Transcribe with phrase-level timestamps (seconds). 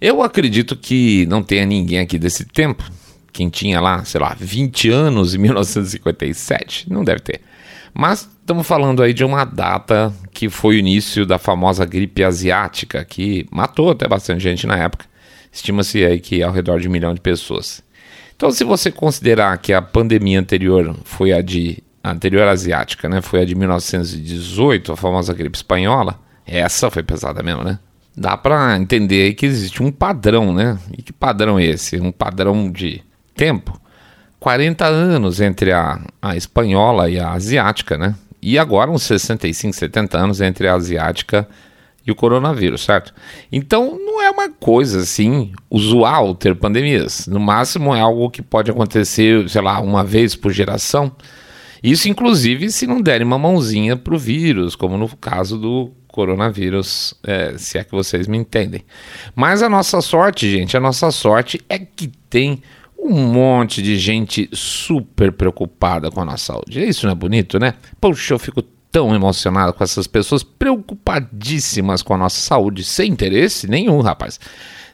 [0.00, 2.82] Eu acredito que não tenha ninguém aqui desse tempo,
[3.32, 7.40] quem tinha lá, sei lá, 20 anos em 1957, não deve ter.
[7.92, 13.04] Mas estamos falando aí de uma data que foi o início da famosa gripe asiática,
[13.04, 15.04] que matou até bastante gente na época.
[15.52, 17.82] Estima-se aí que ao redor de um milhão de pessoas.
[18.34, 23.20] Então, se você considerar que a pandemia anterior foi a de a anterior asiática, né,
[23.20, 27.78] foi a de 1918, a famosa gripe espanhola, essa foi pesada mesmo, né?
[28.20, 30.78] Dá para entender que existe um padrão, né?
[30.94, 31.98] E que padrão é esse?
[31.98, 33.02] Um padrão de
[33.34, 33.80] tempo
[34.38, 38.14] 40 anos entre a, a espanhola e a asiática, né?
[38.42, 41.48] E agora uns 65, 70 anos entre a asiática
[42.06, 43.14] e o coronavírus, certo?
[43.50, 47.26] Então não é uma coisa assim usual ter pandemias.
[47.26, 51.10] No máximo é algo que pode acontecer, sei lá, uma vez por geração.
[51.82, 57.14] Isso, inclusive, se não derem uma mãozinha para o vírus, como no caso do coronavírus,
[57.22, 58.84] é, se é que vocês me entendem.
[59.34, 62.62] Mas a nossa sorte, gente, a nossa sorte é que tem
[62.98, 66.86] um monte de gente super preocupada com a nossa saúde.
[66.86, 67.74] Isso não é bonito, né?
[68.00, 73.68] Poxa, eu fico tão emocionado com essas pessoas preocupadíssimas com a nossa saúde, sem interesse
[73.68, 74.38] nenhum, rapaz.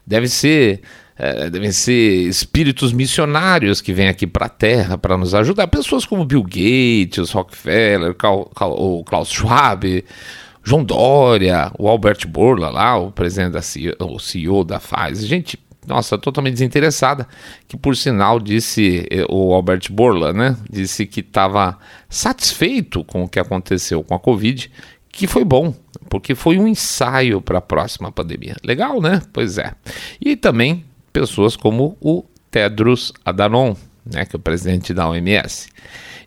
[0.07, 0.83] Deve ser.
[1.19, 5.67] É, devem ser espíritos missionários que vêm aqui para a Terra para nos ajudar.
[5.67, 8.15] Pessoas como Bill Gates, Rockefeller,
[8.61, 10.05] o Klaus Schwab,
[10.67, 15.29] João Dória, o Albert Bourla lá, o presidente da CEO, o CEO da Pfizer.
[15.29, 17.29] Gente nossa, totalmente desinteressada,
[17.69, 20.57] que por sinal disse eh, o Albert Borla, né?
[20.69, 24.69] Disse que estava satisfeito com o que aconteceu com a Covid,
[25.09, 25.73] que foi bom,
[26.11, 28.57] porque foi um ensaio para a próxima pandemia.
[28.65, 29.23] Legal, né?
[29.33, 29.73] Pois é.
[30.21, 33.77] E também pessoas como o Tedros Adhanom,
[34.13, 35.69] né, que é o presidente da OMS.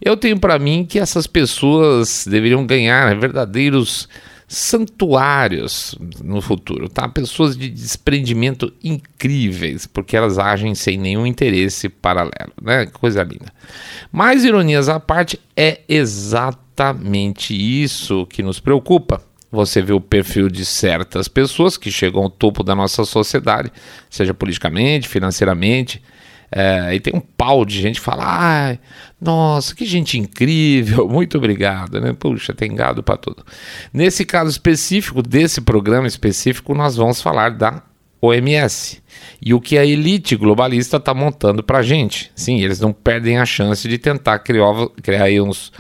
[0.02, 4.08] Eu tenho para mim que essas pessoas deveriam ganhar verdadeiros
[4.50, 7.08] santuários no futuro, tá?
[7.08, 12.88] Pessoas de desprendimento incríveis, porque elas agem sem nenhum interesse paralelo, né?
[12.88, 13.54] Coisa linda.
[14.12, 19.22] Mais ironias à parte, é exatamente isso que nos preocupa.
[19.52, 23.72] Você vê o perfil de certas pessoas que chegam ao topo da nossa sociedade,
[24.10, 26.02] seja politicamente, financeiramente,
[26.52, 28.80] é, e tem um pau de gente que fala: ai,
[29.22, 32.14] nossa, que gente incrível, muito obrigado, né?
[32.14, 33.46] Puxa, tem gado para tudo.
[33.94, 37.84] Nesse caso específico, desse programa específico, nós vamos falar da
[38.22, 39.02] OMS
[39.42, 42.32] e o que a elite globalista está montando para a gente.
[42.36, 45.72] Sim, eles não perdem a chance de tentar criar, criar aí uns,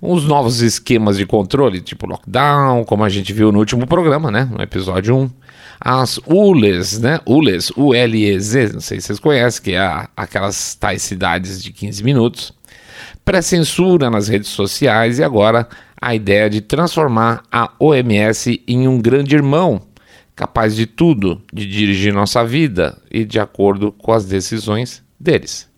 [0.00, 4.48] uns novos esquemas de controle, tipo lockdown, como a gente viu no último programa, né?
[4.50, 5.30] No episódio 1
[5.80, 7.20] as ULES, né?
[7.26, 12.52] ULES, U-L-E-Z, não sei se vocês conhecem, que é aquelas tais cidades de 15 minutos.
[13.24, 15.68] Pré-censura nas redes sociais e agora
[16.00, 19.80] a ideia de transformar a OMS em um grande irmão,
[20.34, 25.68] capaz de tudo, de dirigir nossa vida e de acordo com as decisões deles.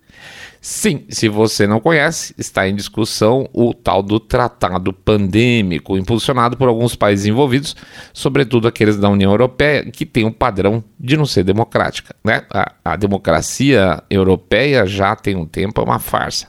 [0.70, 6.68] Sim, se você não conhece, está em discussão o tal do tratado pandêmico, impulsionado por
[6.68, 7.74] alguns países envolvidos,
[8.12, 12.14] sobretudo aqueles da União Europeia, que tem um padrão de não ser democrática.
[12.22, 12.42] Né?
[12.52, 16.48] A, a democracia europeia já tem um tempo, é uma farsa.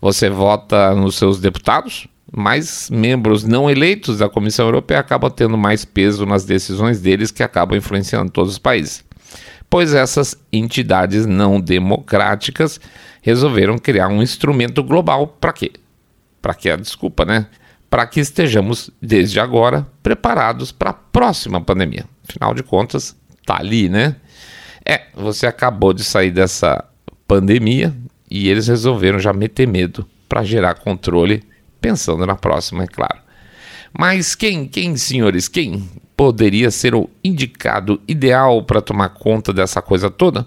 [0.00, 5.84] Você vota nos seus deputados, mas membros não eleitos da Comissão Europeia acabam tendo mais
[5.84, 9.04] peso nas decisões deles que acabam influenciando todos os países.
[9.70, 12.80] Pois essas entidades não democráticas
[13.20, 15.72] resolveram criar um instrumento global para quê?
[16.40, 17.46] Para que a desculpa, né?
[17.90, 22.04] Para que estejamos desde agora preparados para a próxima pandemia.
[22.26, 24.16] Afinal de contas, tá ali, né?
[24.84, 26.84] É, você acabou de sair dessa
[27.26, 27.94] pandemia
[28.30, 31.42] e eles resolveram já meter medo para gerar controle,
[31.80, 33.18] pensando na próxima, é claro.
[33.96, 40.10] Mas quem, quem, senhores, quem poderia ser o indicado ideal para tomar conta dessa coisa
[40.10, 40.44] toda?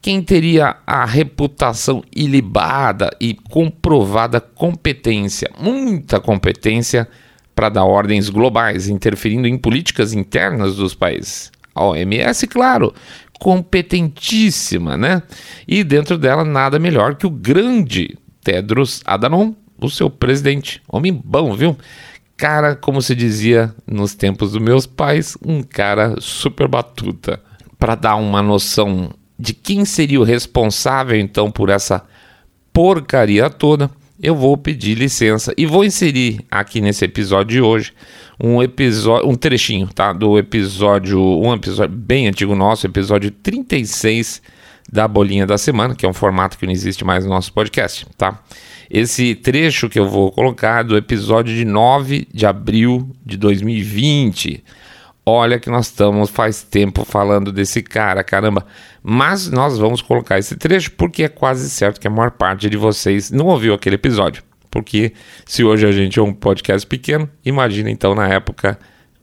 [0.00, 7.06] Quem teria a reputação ilibada e comprovada competência, muita competência,
[7.54, 11.52] para dar ordens globais, interferindo em políticas internas dos países?
[11.74, 12.94] A OMS, claro,
[13.38, 15.22] competentíssima, né?
[15.68, 20.80] E dentro dela, nada melhor que o grande Tedros Adhanom, o seu presidente.
[20.88, 21.76] Homem bom, viu?
[22.40, 27.38] Cara, como se dizia nos tempos dos meus pais, um cara super batuta.
[27.78, 32.02] Para dar uma noção de quem seria o responsável então por essa
[32.72, 37.92] porcaria toda, eu vou pedir licença e vou inserir aqui nesse episódio de hoje
[38.42, 44.40] um episódio, um trechinho, tá, do episódio, um episódio bem antigo nosso, episódio 36
[44.90, 48.06] da bolinha da semana, que é um formato que não existe mais no nosso podcast,
[48.16, 48.42] tá?
[48.90, 54.64] Esse trecho que eu vou colocar do episódio de 9 de abril de 2020,
[55.24, 58.66] Olha que nós estamos faz tempo falando desse cara, caramba.
[59.02, 62.76] Mas nós vamos colocar esse trecho porque é quase certo que a maior parte de
[62.76, 64.42] vocês não ouviu aquele episódio.
[64.70, 65.12] Porque
[65.44, 68.78] se hoje a gente é um podcast pequeno, imagina então na época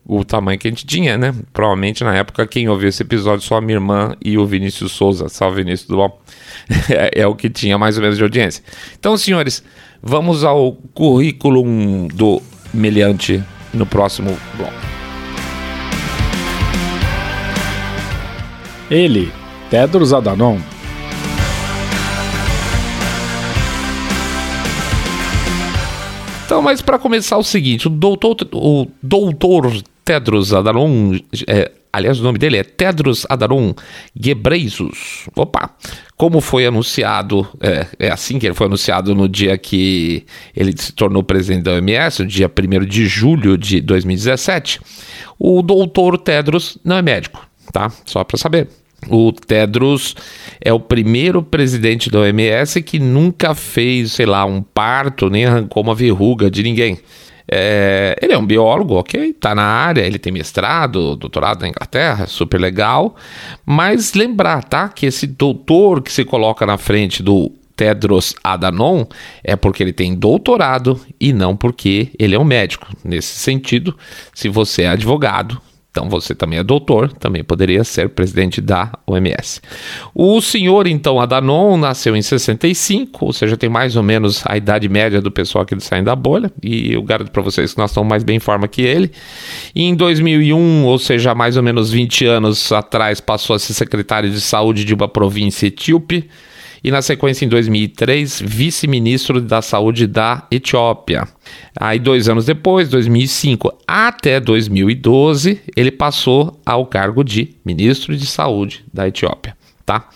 [0.07, 1.35] o tamanho que a gente tinha, né?
[1.51, 5.27] Provavelmente na época quem ouviu esse episódio só a minha irmã e o Vinícius Souza.
[5.27, 6.21] Salve Vinícius, tudo bom?
[6.89, 8.63] é, é o que tinha mais ou menos de audiência.
[8.97, 9.61] Então, senhores,
[10.01, 12.41] vamos ao currículo do
[12.73, 13.43] meliante
[13.73, 14.73] no próximo bloco.
[18.89, 19.29] Ele,
[19.69, 20.57] Tedros Adhanom,
[26.47, 32.23] Então, mas para começar o seguinte, o doutor, o doutor Tedros Adhanom, é, aliás, o
[32.23, 33.73] nome dele é Tedros Adhanom
[34.17, 35.27] Ghebreyesus.
[35.35, 35.71] Opa,
[36.15, 40.25] como foi anunciado, é, é, assim que ele foi anunciado no dia que
[40.55, 44.79] ele se tornou presidente da OMS, no dia 1 de julho de 2017,
[45.37, 47.91] o doutor Tedros não é médico, tá?
[48.05, 48.69] Só para saber.
[49.09, 50.15] O Tedros
[50.61, 55.83] é o primeiro presidente da OMS que nunca fez, sei lá, um parto, nem arrancou
[55.83, 56.97] uma verruga de ninguém.
[57.49, 62.27] É, ele é um biólogo, ok, tá na área, ele tem mestrado, doutorado na Inglaterra,
[62.27, 63.15] super legal.
[63.65, 69.05] Mas lembrar, tá, que esse doutor que se coloca na frente do Tedros Adhanom
[69.43, 72.87] é porque ele tem doutorado e não porque ele é um médico.
[73.03, 73.95] Nesse sentido,
[74.33, 75.61] se você é advogado,
[75.97, 79.59] então você também é doutor, também poderia ser presidente da OMS.
[80.13, 84.87] O senhor, então, Adanon, nasceu em 65, ou seja, tem mais ou menos a idade
[84.87, 88.07] média do pessoal que saem da bolha, e eu garanto para vocês que nós estamos
[88.07, 89.11] mais bem em forma que ele.
[89.73, 94.29] E em 2001, ou seja, mais ou menos 20 anos atrás, passou a ser secretário
[94.29, 96.29] de saúde de uma província etíope
[96.87, 101.27] e, na sequência, em 2003, vice-ministro da Saúde da Etiópia.
[101.77, 108.85] Aí, dois anos depois, 2005 até 2012, ele passou ao cargo de ministro de Saúde
[108.93, 109.53] da Etiópia.
[109.85, 110.07] Tá?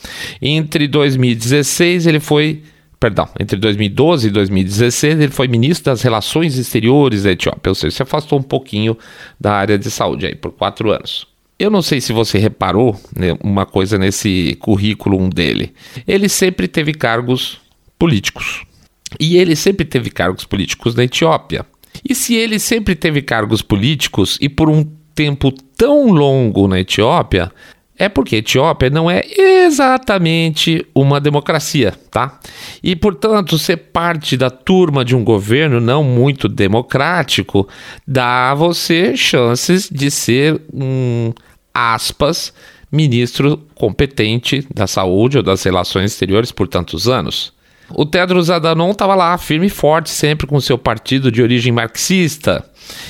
[0.41, 2.63] Entre 2016, ele foi
[2.97, 7.97] perdão, entre 2012 e 2016, ele foi ministro das Relações Exteriores da Etiópia, ou seja,
[7.97, 8.97] se afastou um pouquinho
[9.37, 11.27] da área de saúde aí por quatro anos.
[11.61, 15.71] Eu não sei se você reparou né, uma coisa nesse currículo dele.
[16.07, 17.61] Ele sempre teve cargos
[17.99, 18.63] políticos.
[19.19, 21.63] E ele sempre teve cargos políticos na Etiópia.
[22.03, 27.51] E se ele sempre teve cargos políticos e por um tempo tão longo na Etiópia,
[27.95, 32.39] é porque a Etiópia não é exatamente uma democracia, tá?
[32.81, 37.69] E, portanto, ser parte da turma de um governo não muito democrático
[38.07, 41.31] dá a você chances de ser um
[41.73, 42.53] aspas,
[42.91, 47.53] ministro competente da saúde ou das relações exteriores por tantos anos.
[47.93, 52.65] O Tedros Adhanom estava lá, firme e forte, sempre com seu partido de origem marxista.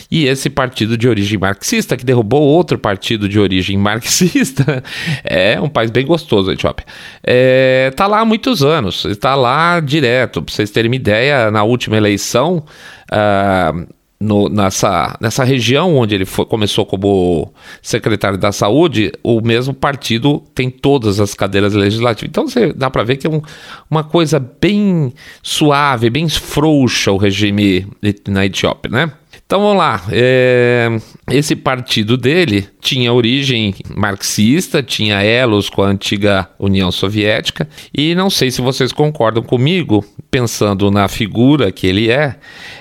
[0.10, 4.84] E esse partido de origem marxista, que derrubou outro partido de origem marxista,
[5.24, 6.86] é um país bem gostoso, a Etiópia.
[7.24, 10.42] É, lá há muitos anos, está lá direto.
[10.42, 12.63] Para vocês terem uma ideia, na última eleição,
[13.12, 13.88] uh,
[14.21, 17.51] no, nessa, nessa região onde ele foi, começou como
[17.81, 22.29] secretário da saúde, o mesmo partido tem todas as cadeiras legislativas.
[22.29, 23.41] Então você dá para ver que é um,
[23.89, 27.88] uma coisa bem suave, bem frouxa o regime
[28.27, 29.12] na Etiópia, né?
[29.51, 30.01] Então vamos lá.
[30.09, 30.88] É,
[31.30, 38.29] esse partido dele tinha origem marxista, tinha elos com a antiga União Soviética, e não
[38.29, 42.38] sei se vocês concordam comigo, pensando na figura que ele é,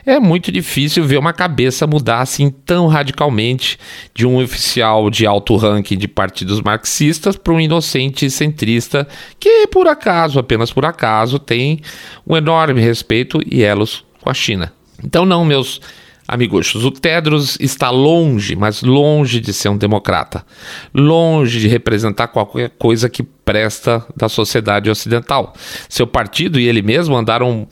[0.07, 3.77] é muito difícil ver uma cabeça mudar assim tão radicalmente
[4.15, 9.09] de um oficial de alto ranking de partidos marxistas para um inocente centrista
[9.41, 11.81] que, por acaso, apenas por acaso, tem
[12.25, 14.73] um enorme respeito e elos com a China.
[15.03, 15.81] Então, não, meus
[16.33, 20.47] Amigos, o Tedros está longe, mas longe de ser um democrata,
[20.95, 25.53] longe de representar qualquer coisa que presta da sociedade ocidental.
[25.89, 27.67] Seu partido e ele mesmo andaram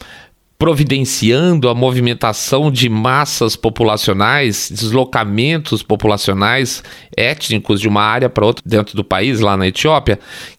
[0.59, 6.83] providenciando a movimentação de massas populacionais, deslocamentos populacionais
[7.17, 10.19] étnicos de uma área para outra dentro do país, lá na Etiópia,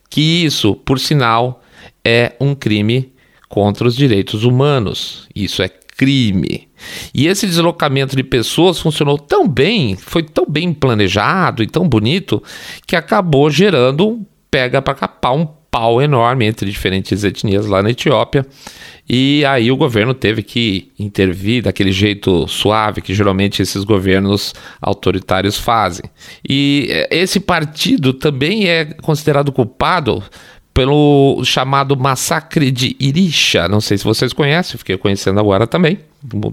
[0.10, 1.62] que isso, por sinal,
[2.02, 3.12] é um crime
[3.50, 5.28] contra os direitos humanos.
[5.36, 6.70] Isso é crime.
[7.14, 12.42] E esse deslocamento de pessoas funcionou tão bem, foi tão bem planejado e tão bonito,
[12.88, 17.92] que acabou gerando um pega para capar um pau enorme entre diferentes etnias lá na
[17.92, 18.46] Etiópia.
[19.08, 25.58] E aí o governo teve que intervir daquele jeito suave que geralmente esses governos autoritários
[25.58, 26.06] fazem.
[26.48, 30.24] E esse partido também é considerado culpado
[30.80, 33.68] pelo chamado massacre de Irisha.
[33.68, 36.00] Não sei se vocês conhecem, fiquei conhecendo agora também.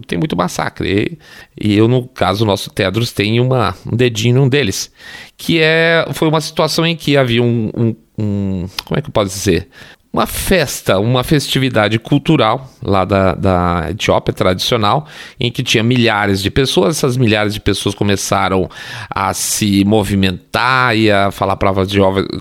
[0.05, 1.17] Tem muito massacre.
[1.57, 4.91] E, eu, no caso, o nosso Tedros tem uma, um dedinho num deles.
[5.37, 9.13] Que é, foi uma situação em que havia um, um, um como é que eu
[9.13, 9.69] posso dizer?
[10.17, 15.07] Uma festa, uma festividade cultural lá da, da Etiópia tradicional,
[15.39, 16.97] em que tinha milhares de pessoas.
[16.97, 18.67] Essas milhares de pessoas começaram
[19.11, 21.99] a se movimentar e a falar palavras de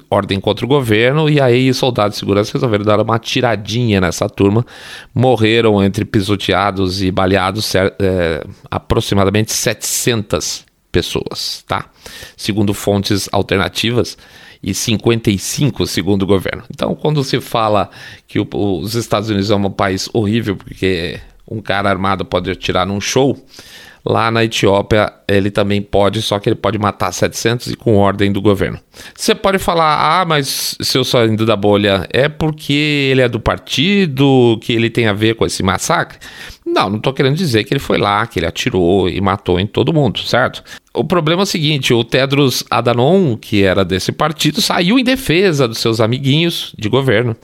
[0.10, 1.30] ordem contra o governo.
[1.30, 4.66] E aí, soldados de segurança resolveram dar uma tiradinha nessa turma.
[5.14, 8.42] Morreram entre pisoteados e baleados é,
[8.72, 10.64] aproximadamente 700
[10.94, 11.88] pessoas, tá?
[12.38, 14.18] Segundo fontes alternativas
[14.66, 16.64] e 55 segundo o governo.
[16.72, 17.88] Então, quando se fala
[18.28, 22.88] que o, os Estados Unidos é um país horrível porque um cara armado pode atirar
[22.88, 23.38] num show,
[24.06, 28.32] lá na Etiópia ele também pode, só que ele pode matar 700 e com ordem
[28.32, 28.80] do governo.
[29.16, 33.40] Você pode falar, ah, mas se eu saindo da bolha é porque ele é do
[33.40, 36.20] partido, que ele tem a ver com esse massacre?
[36.64, 39.66] Não, não estou querendo dizer que ele foi lá, que ele atirou e matou em
[39.66, 40.64] todo mundo, certo?
[40.94, 45.68] O problema é o seguinte: o Tedros Adhanom, que era desse partido, saiu em defesa
[45.68, 47.36] dos seus amiguinhos de governo,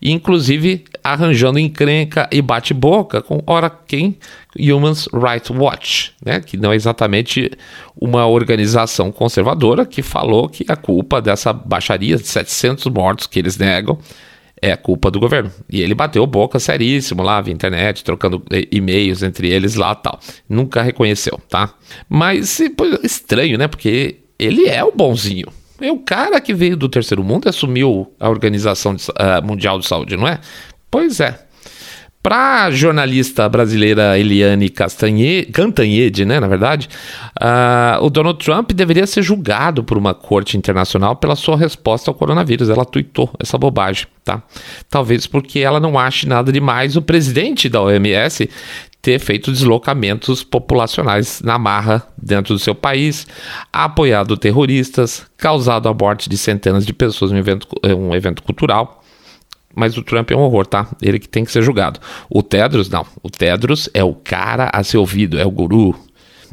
[0.00, 4.16] inclusive arranjando encrenca e bate-boca com, ora, quem?
[4.58, 6.40] Human Rights Watch, né?
[6.40, 7.50] que não é exatamente
[7.94, 13.58] uma organização conservadora que falou que a culpa dessa baixaria de 700 mortos que eles
[13.58, 13.98] negam
[14.62, 15.50] é culpa do governo.
[15.68, 18.42] E ele bateu boca seríssimo lá via internet, trocando
[18.72, 20.18] e-mails entre eles lá tal.
[20.48, 21.74] Nunca reconheceu, tá?
[22.08, 22.60] Mas
[23.02, 23.68] estranho, né?
[23.68, 25.48] Porque ele é o bonzinho.
[25.80, 29.86] É o cara que veio do terceiro mundo e assumiu a Organização uh, Mundial de
[29.86, 30.38] Saúde, não é?
[30.94, 31.36] Pois é.
[32.22, 36.88] Para a jornalista brasileira Eliane Castanhe, Cantanhede, né, na verdade,
[37.42, 42.14] uh, o Donald Trump deveria ser julgado por uma corte internacional pela sua resposta ao
[42.14, 42.70] coronavírus.
[42.70, 44.40] Ela tuitou essa bobagem, tá?
[44.88, 48.48] Talvez porque ela não ache nada demais o presidente da OMS
[49.02, 53.26] ter feito deslocamentos populacionais na marra dentro do seu país,
[53.72, 59.03] apoiado terroristas, causado a morte de centenas de pessoas em um evento, um evento cultural
[59.74, 60.88] mas o Trump é um horror, tá?
[61.00, 62.00] Ele que tem que ser julgado.
[62.28, 63.06] O Tedros, não.
[63.22, 65.94] O Tedros é o cara a ser ouvido, é o guru.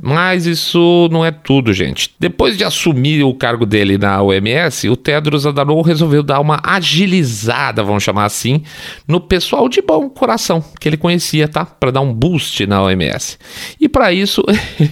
[0.01, 2.15] Mas isso não é tudo, gente.
[2.19, 7.83] Depois de assumir o cargo dele na OMS, o Tedros Adhanom resolveu dar uma agilizada,
[7.83, 8.63] vamos chamar assim,
[9.07, 11.63] no pessoal de bom coração que ele conhecia, tá?
[11.65, 13.37] Para dar um boost na OMS.
[13.79, 14.43] E para isso,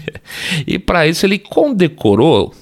[0.67, 2.53] e para isso ele condecorou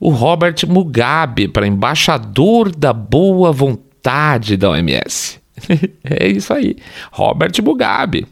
[0.00, 5.40] o Robert Mugabe para embaixador da boa vontade metade da OMS.
[6.02, 6.76] é isso aí.
[7.12, 8.26] Robert Mugabe.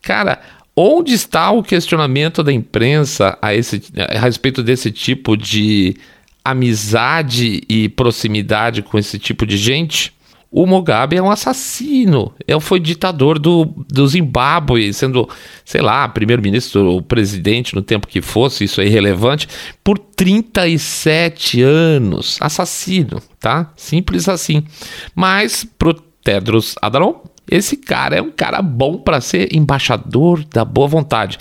[0.00, 0.40] Cara,
[0.74, 5.94] onde está o questionamento da imprensa a, esse, a respeito desse tipo de
[6.42, 10.12] amizade e proximidade com esse tipo de gente?
[10.52, 12.30] O Mugabe é um assassino.
[12.46, 15.26] Ele foi ditador do, do Zimbábue, sendo,
[15.64, 19.48] sei lá, primeiro-ministro ou presidente no tempo que fosse, isso é irrelevante,
[19.82, 22.36] por 37 anos.
[22.38, 23.72] Assassino, tá?
[23.76, 24.62] Simples assim.
[25.14, 27.14] Mas pro Tedros Adhanom,
[27.50, 31.38] esse cara é um cara bom para ser embaixador da boa vontade.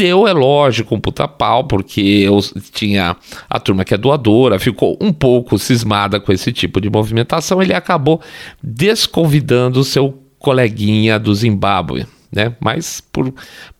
[0.00, 2.40] Deu, é lógico, um puta pau, porque eu
[2.72, 3.14] tinha
[3.50, 7.74] a turma que é doadora, ficou um pouco cismada com esse tipo de movimentação, ele
[7.74, 8.18] acabou
[8.62, 12.06] desconvidando o seu coleguinha do Zimbábue.
[12.32, 12.56] Né?
[12.60, 13.30] Mas por,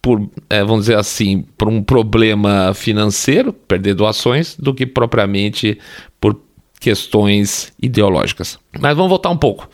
[0.03, 5.79] por é, vamos dizer assim, por um problema financeiro, perder doações, do que propriamente
[6.21, 6.39] por
[6.79, 8.59] questões ideológicas.
[8.79, 9.71] Mas vamos voltar um pouco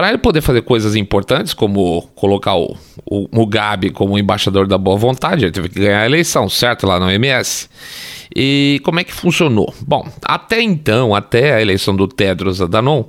[0.00, 4.96] para ele poder fazer coisas importantes, como colocar o, o Mugabe como embaixador da boa
[4.96, 6.86] vontade, ele teve que ganhar a eleição, certo?
[6.86, 7.68] Lá no OMS.
[8.34, 9.74] E como é que funcionou?
[9.82, 13.04] Bom, até então, até a eleição do Tedros Adhanom,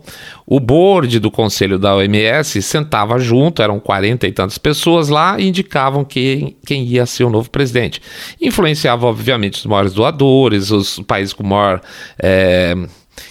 [0.45, 5.48] o board do conselho da OMS sentava junto, eram 40 e tantas pessoas lá e
[5.48, 8.01] indicavam quem, quem ia ser o novo presidente.
[8.41, 11.79] Influenciava, obviamente, os maiores doadores, os países com maior.
[12.21, 12.75] É,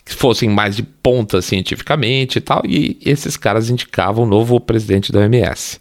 [0.05, 5.13] que fossem mais de ponta cientificamente e tal, e esses caras indicavam o novo presidente
[5.13, 5.79] da OMS.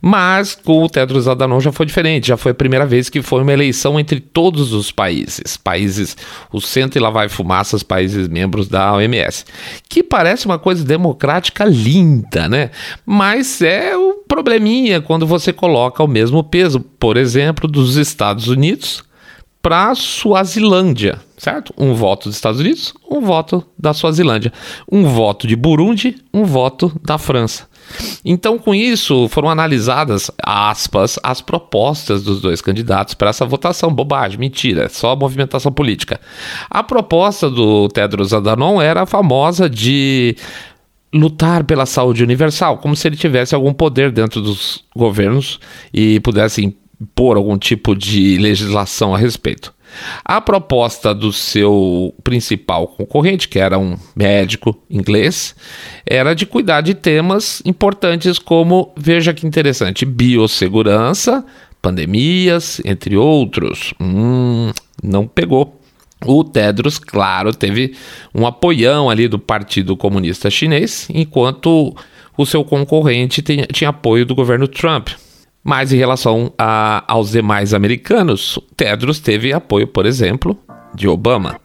[0.00, 3.42] Mas com o Tedros Adhanom já foi diferente, já foi a primeira vez que foi
[3.42, 6.16] uma eleição entre todos os países, países,
[6.52, 9.44] o centro e lá vai fumaças, países membros da OMS,
[9.88, 12.70] que parece uma coisa democrática linda, né?
[13.04, 19.04] Mas é um probleminha quando você coloca o mesmo peso, por exemplo, dos Estados Unidos
[19.62, 21.72] para Suazilândia, certo?
[21.78, 24.52] Um voto dos Estados Unidos, um voto da Suazilândia,
[24.90, 27.70] um voto de Burundi, um voto da França.
[28.24, 33.92] Então, com isso, foram analisadas, aspas, as propostas dos dois candidatos para essa votação.
[33.92, 36.20] Bobagem, mentira, só movimentação política.
[36.68, 40.36] A proposta do Tedros Adhanom era a famosa de
[41.14, 45.60] lutar pela saúde universal, como se ele tivesse algum poder dentro dos governos
[45.92, 49.74] e pudesse impor algum tipo de legislação a respeito.
[50.24, 55.54] A proposta do seu principal concorrente, que era um médico inglês,
[56.06, 61.44] era de cuidar de temas importantes como, veja que interessante, biossegurança,
[61.82, 63.92] pandemias, entre outros.
[64.00, 64.70] Hum,
[65.02, 65.78] não pegou.
[66.24, 67.94] O Tedros, claro, teve
[68.32, 71.94] um apoião ali do Partido Comunista Chinês, enquanto
[72.38, 75.08] o seu concorrente tinha, tinha apoio do governo Trump.
[75.64, 80.58] Mas em relação a, aos demais americanos, Tedros teve apoio, por exemplo,
[80.94, 81.60] de Obama.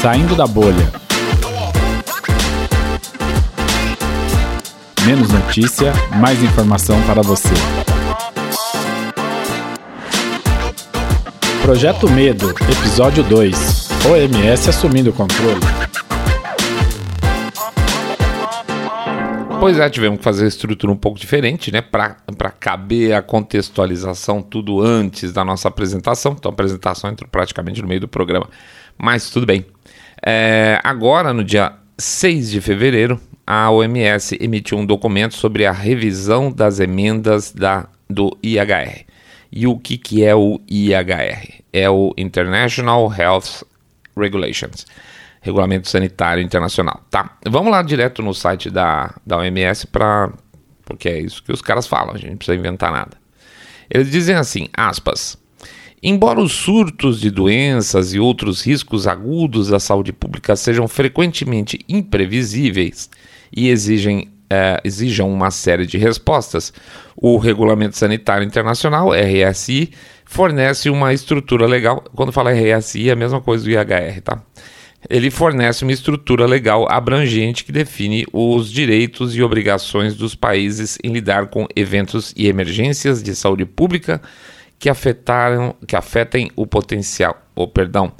[0.00, 0.92] Saindo da bolha.
[5.04, 7.54] Menos notícia, mais informação para você.
[11.62, 13.88] Projeto Medo, episódio 2.
[14.06, 15.83] OMS assumindo o controle.
[19.64, 21.80] Pois é, tivemos que fazer a estrutura um pouco diferente, né?
[21.80, 26.32] Para caber a contextualização tudo antes da nossa apresentação.
[26.32, 28.46] Então a apresentação entrou praticamente no meio do programa.
[28.98, 29.64] Mas tudo bem.
[30.22, 36.52] É, agora, no dia 6 de fevereiro, a OMS emitiu um documento sobre a revisão
[36.52, 39.06] das emendas da, do IHR.
[39.50, 41.62] E o que, que é o IHR?
[41.72, 43.64] É o International Health
[44.14, 44.86] Regulations,
[45.44, 47.02] Regulamento Sanitário Internacional.
[47.10, 50.32] Tá, vamos lá direto no site da, da OMS para
[50.86, 53.16] porque é isso que os caras falam, a gente não precisa inventar nada.
[53.90, 55.38] Eles dizem assim, aspas,
[56.06, 63.08] Embora os surtos de doenças e outros riscos agudos da saúde pública sejam frequentemente imprevisíveis
[63.50, 66.74] e exigem é, exijam uma série de respostas.
[67.16, 69.92] O Regulamento Sanitário Internacional, RSI,
[70.26, 72.04] fornece uma estrutura legal.
[72.14, 74.42] Quando fala RSI, é a mesma coisa do IHR, tá?
[75.08, 81.12] Ele fornece uma estrutura legal abrangente que define os direitos e obrigações dos países em
[81.12, 84.20] lidar com eventos e emergências de saúde pública
[84.78, 88.12] que afetaram, que afetem o potencial, ou perdão,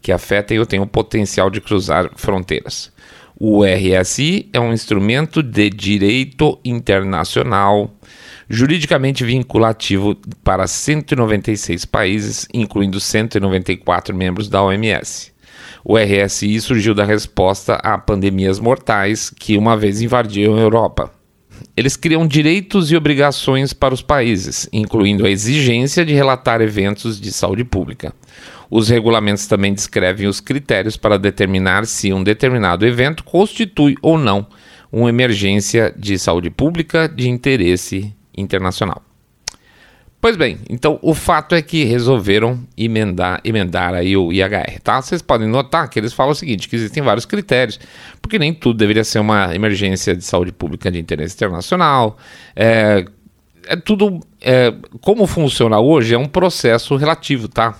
[0.00, 2.92] que afetem ou tenham o potencial de cruzar fronteiras.
[3.36, 7.92] O RSI é um instrumento de direito internacional
[8.48, 15.31] juridicamente vinculativo para 196 países, incluindo 194 membros da OMS.
[15.84, 21.10] O RSI surgiu da resposta a pandemias mortais que uma vez invadiram a Europa.
[21.76, 27.32] Eles criam direitos e obrigações para os países, incluindo a exigência de relatar eventos de
[27.32, 28.14] saúde pública.
[28.70, 34.46] Os regulamentos também descrevem os critérios para determinar se um determinado evento constitui ou não
[34.90, 39.11] uma emergência de saúde pública de interesse internacional.
[40.22, 45.02] Pois bem, então o fato é que resolveram emendar, emendar aí o IHR, tá?
[45.02, 47.80] Vocês podem notar que eles falam o seguinte, que existem vários critérios,
[48.20, 52.16] porque nem tudo deveria ser uma emergência de saúde pública de interesse internacional,
[52.54, 53.04] é,
[53.66, 54.20] é tudo.
[54.40, 57.76] É, como funciona hoje é um processo relativo, tá?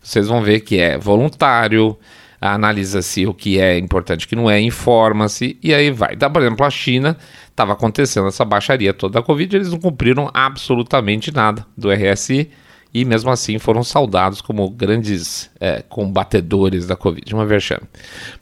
[0.00, 1.98] Vocês vão ver que é voluntário,
[2.40, 6.14] analisa-se o que é importante o que não é, informa-se e aí vai.
[6.14, 7.16] Então, por exemplo, a China
[7.48, 12.50] estava acontecendo essa baixaria toda da Covid, eles não cumpriram absolutamente nada do RSI
[12.92, 17.82] e mesmo assim foram saudados como grandes é, combatedores da Covid, uma vexame.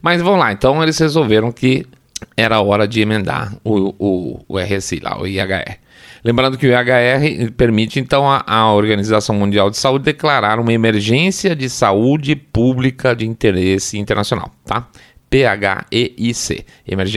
[0.00, 1.84] Mas vamos lá, então eles resolveram que
[2.36, 5.78] era hora de emendar o, o, o RSI lá, o IHR.
[6.24, 11.54] Lembrando que o IHR permite, então, a, a, Organização Mundial de Saúde declarar uma emergência
[11.54, 14.88] de saúde pública de interesse internacional, tá?
[15.30, 16.64] PHEIC,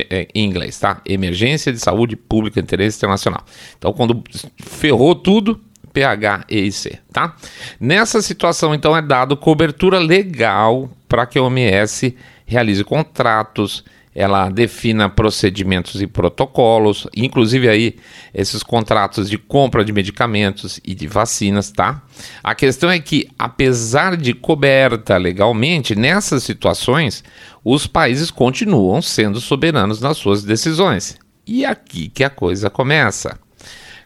[0.10, 1.02] é, em inglês, tá?
[1.06, 3.44] Emergência de Saúde Pública de Interesse Internacional.
[3.78, 4.22] Então, quando
[4.58, 5.60] ferrou tudo,
[5.94, 7.36] PHEIC, tá?
[7.80, 15.10] Nessa situação, então, é dado cobertura legal para que a OMS realize contratos, ela defina
[15.10, 17.96] procedimentos e protocolos, inclusive aí
[18.34, 22.02] esses contratos de compra de medicamentos e de vacinas, tá?
[22.44, 27.24] A questão é que, apesar de coberta legalmente, nessas situações,
[27.64, 31.18] os países continuam sendo soberanos nas suas decisões.
[31.48, 33.40] E aqui que a coisa começa.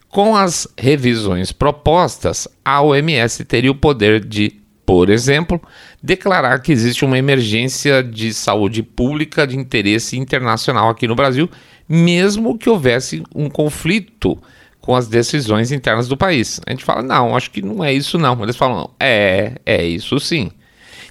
[0.07, 5.59] Com as revisões propostas, a OMS teria o poder de por exemplo,
[6.01, 11.49] declarar que existe uma emergência de saúde pública de interesse internacional aqui no Brasil,
[11.89, 14.37] mesmo que houvesse um conflito
[14.79, 16.61] com as decisões internas do país.
[16.65, 18.41] A gente fala, não, acho que não é isso não.
[18.43, 20.51] Eles falam, é, é isso sim.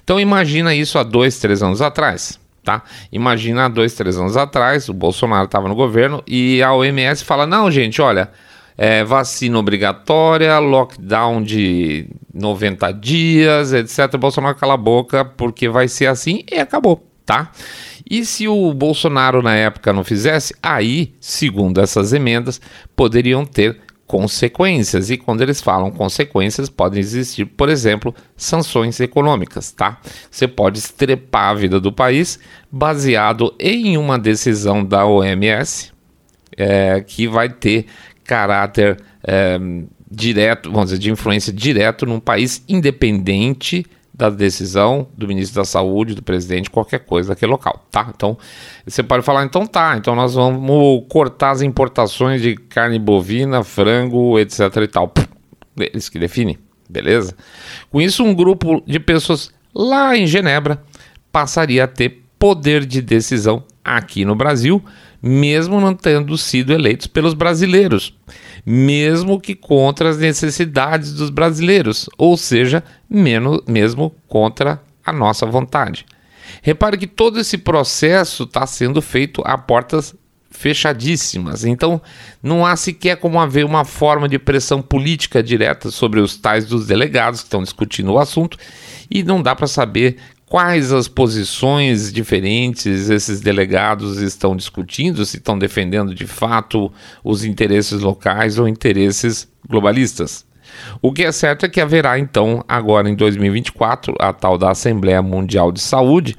[0.01, 2.39] Então imagina isso há dois, três anos atrás.
[2.63, 2.81] Tá?
[3.11, 7.45] Imagina há dois, três anos atrás, o Bolsonaro estava no governo e a OMS fala:
[7.45, 8.31] não, gente, olha,
[8.77, 14.17] é, vacina obrigatória, lockdown de 90 dias, etc.
[14.17, 17.51] Bolsonaro cala a boca porque vai ser assim e acabou, tá?
[18.09, 22.61] E se o Bolsonaro na época não fizesse, aí, segundo essas emendas,
[22.95, 25.09] poderiam ter consequências.
[25.09, 29.99] E quando eles falam consequências, podem existir, por exemplo, sanções econômicas, tá?
[30.29, 32.39] Você pode estrepar a vida do país
[32.71, 35.91] baseado em uma decisão da OMS
[36.55, 37.87] é, que vai ter
[38.25, 39.57] caráter é,
[40.09, 46.15] direto, vamos dizer, de influência direto num país independente da decisão do ministro da Saúde,
[46.15, 48.11] do presidente, qualquer coisa daquele local, tá?
[48.15, 48.37] Então,
[48.85, 54.39] você pode falar, então tá, então nós vamos cortar as importações de carne bovina, frango,
[54.39, 55.13] etc e tal.
[55.77, 56.57] Eles que definem,
[56.89, 57.35] beleza?
[57.91, 60.81] Com isso, um grupo de pessoas lá em Genebra
[61.29, 64.81] passaria a ter poder de decisão aqui no Brasil,
[65.27, 68.13] mesmo não tendo sido eleitos pelos brasileiros,
[68.63, 76.05] mesmo que contra as necessidades dos brasileiros, ou seja, menos, mesmo contra a nossa vontade.
[76.61, 80.13] Repare que todo esse processo está sendo feito a portas
[80.51, 81.65] fechadíssimas.
[81.65, 81.99] Então,
[82.41, 86.85] não há sequer como haver uma forma de pressão política direta sobre os tais dos
[86.85, 88.57] delegados que estão discutindo o assunto
[89.09, 95.57] e não dá para saber quais as posições diferentes esses delegados estão discutindo, se estão
[95.57, 96.91] defendendo de fato
[97.23, 100.45] os interesses locais ou interesses globalistas.
[101.01, 105.21] O que é certo é que haverá então, agora em 2024, a tal da Assembleia
[105.21, 106.35] Mundial de Saúde,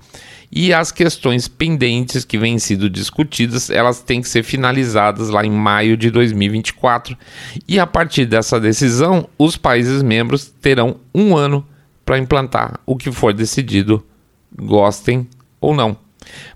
[0.50, 5.50] e as questões pendentes que vêm sido discutidas, elas têm que ser finalizadas lá em
[5.50, 7.16] maio de 2024.
[7.66, 11.66] E a partir dessa decisão, os países membros terão um ano
[12.06, 14.06] para implantar o que for decidido,
[14.56, 15.28] gostem
[15.60, 15.96] ou não.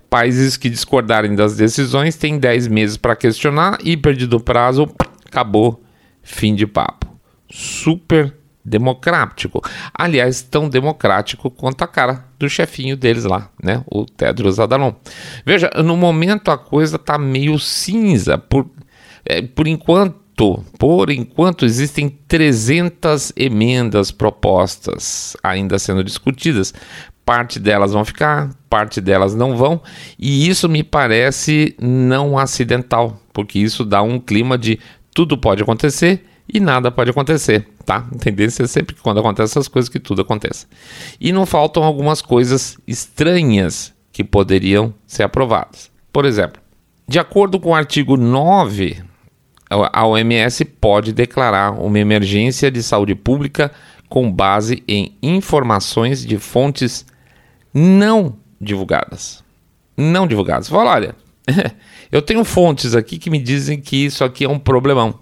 [0.09, 4.89] Países que discordarem das decisões têm 10 meses para questionar e, perdido o prazo,
[5.25, 5.83] acabou,
[6.23, 7.07] fim de papo.
[7.49, 8.33] Super
[8.63, 9.61] democrático.
[9.93, 13.83] Aliás, tão democrático quanto a cara do chefinho deles lá, né?
[13.87, 14.93] O Tedros Adhanom.
[15.45, 18.69] Veja, no momento a coisa tá meio cinza por,
[19.25, 20.20] é, por enquanto
[20.77, 26.73] por enquanto, existem 300 emendas propostas ainda sendo discutidas.
[27.23, 29.81] Parte delas vão ficar, parte delas não vão,
[30.17, 34.79] e isso me parece não acidental, porque isso dá um clima de
[35.13, 38.07] tudo pode acontecer e nada pode acontecer, tá?
[38.11, 40.65] A tendência é sempre que quando acontecem essas coisas que tudo aconteça.
[41.19, 45.91] E não faltam algumas coisas estranhas que poderiam ser aprovadas.
[46.11, 46.61] Por exemplo,
[47.07, 49.10] de acordo com o artigo 9
[49.93, 53.71] a OMS pode declarar uma emergência de saúde pública
[54.09, 57.05] com base em informações de fontes
[57.73, 59.41] não divulgadas.
[59.95, 60.67] Não divulgadas.
[60.67, 61.15] Fala, olha,
[62.11, 65.17] eu tenho fontes aqui que me dizem que isso aqui é um problemão.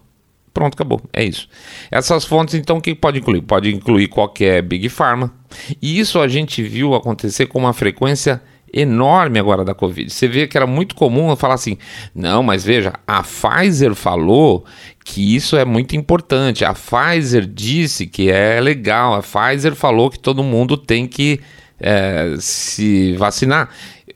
[0.51, 1.01] Pronto, acabou.
[1.13, 1.47] É isso.
[1.91, 3.41] Essas fontes, então, o que pode incluir?
[3.43, 5.31] Pode incluir qualquer Big Pharma.
[5.81, 8.41] E isso a gente viu acontecer com uma frequência
[8.73, 10.12] enorme agora da Covid.
[10.12, 11.77] Você vê que era muito comum falar assim:
[12.13, 14.65] não, mas veja, a Pfizer falou
[15.03, 16.65] que isso é muito importante.
[16.65, 19.13] A Pfizer disse que é legal.
[19.13, 21.39] A Pfizer falou que todo mundo tem que
[21.79, 23.69] é, se vacinar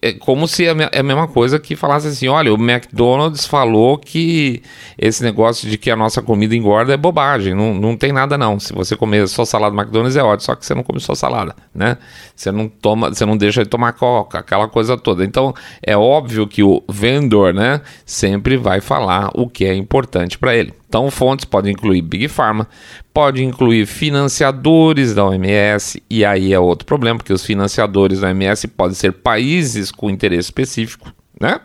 [0.04, 3.98] é como se é, é a mesma coisa que falasse assim: olha, o McDonald's falou
[3.98, 4.62] que
[4.98, 8.60] esse negócio de que a nossa comida engorda é bobagem, não, não tem nada não.
[8.60, 11.56] Se você comer só salada McDonald's é ótimo, só que você não come só salada,
[11.74, 11.98] né?
[12.36, 15.24] Você não toma, você não deixa de tomar coca, aquela coisa toda.
[15.24, 20.54] Então é óbvio que o vendedor, né, sempre vai falar o que é importante para
[20.54, 20.74] ele.
[20.94, 22.70] Então, fontes podem incluir Big Pharma,
[23.12, 28.68] pode incluir financiadores da OMS, e aí é outro problema, porque os financiadores da OMS
[28.68, 31.62] podem ser países com interesse específico, né?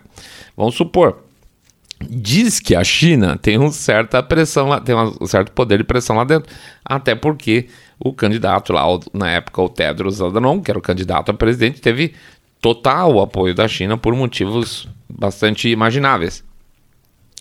[0.57, 1.25] Vamos supor,
[2.09, 6.17] diz que a China tem uma certa pressão lá, tem um certo poder de pressão
[6.17, 6.51] lá dentro,
[6.83, 7.69] até porque
[8.01, 12.14] o candidato lá, na época, o Tedros Adhanom, que era o candidato a presidente, teve
[12.62, 16.43] total apoio da China por motivos bastante imagináveis.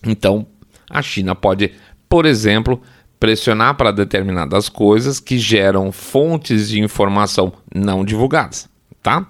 [0.05, 0.45] Então,
[0.89, 1.71] a China pode,
[2.09, 2.81] por exemplo,
[3.19, 8.69] pressionar para determinadas coisas que geram fontes de informação não divulgadas,
[9.01, 9.25] tá?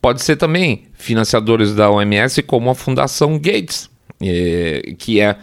[0.00, 3.90] Pode ser também financiadores da OMS como a Fundação Gates,
[4.22, 5.36] é, que é,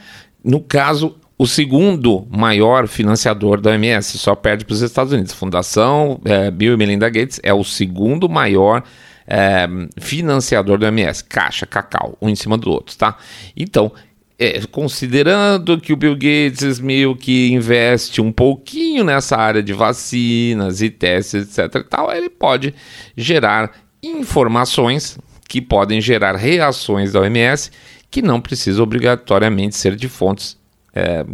[0.44, 5.34] no caso, o segundo maior financiador da OMS, só perde para os Estados Unidos.
[5.34, 8.84] Fundação é, Bill e Melinda Gates é o segundo maior
[9.28, 9.68] é,
[10.00, 13.18] financiador da OMS, caixa, cacau, um em cima do outro, tá?
[13.56, 13.92] Então,
[14.38, 20.82] é, considerando que o Bill Gates meio que investe um pouquinho nessa área de vacinas
[20.82, 21.82] e testes, etc.
[21.82, 22.74] e tal, ele pode
[23.16, 23.72] gerar
[24.04, 25.18] informações
[25.48, 27.72] que podem gerar reações da OMS
[28.12, 30.58] que não precisam obrigatoriamente ser de fontes
[30.94, 31.26] é,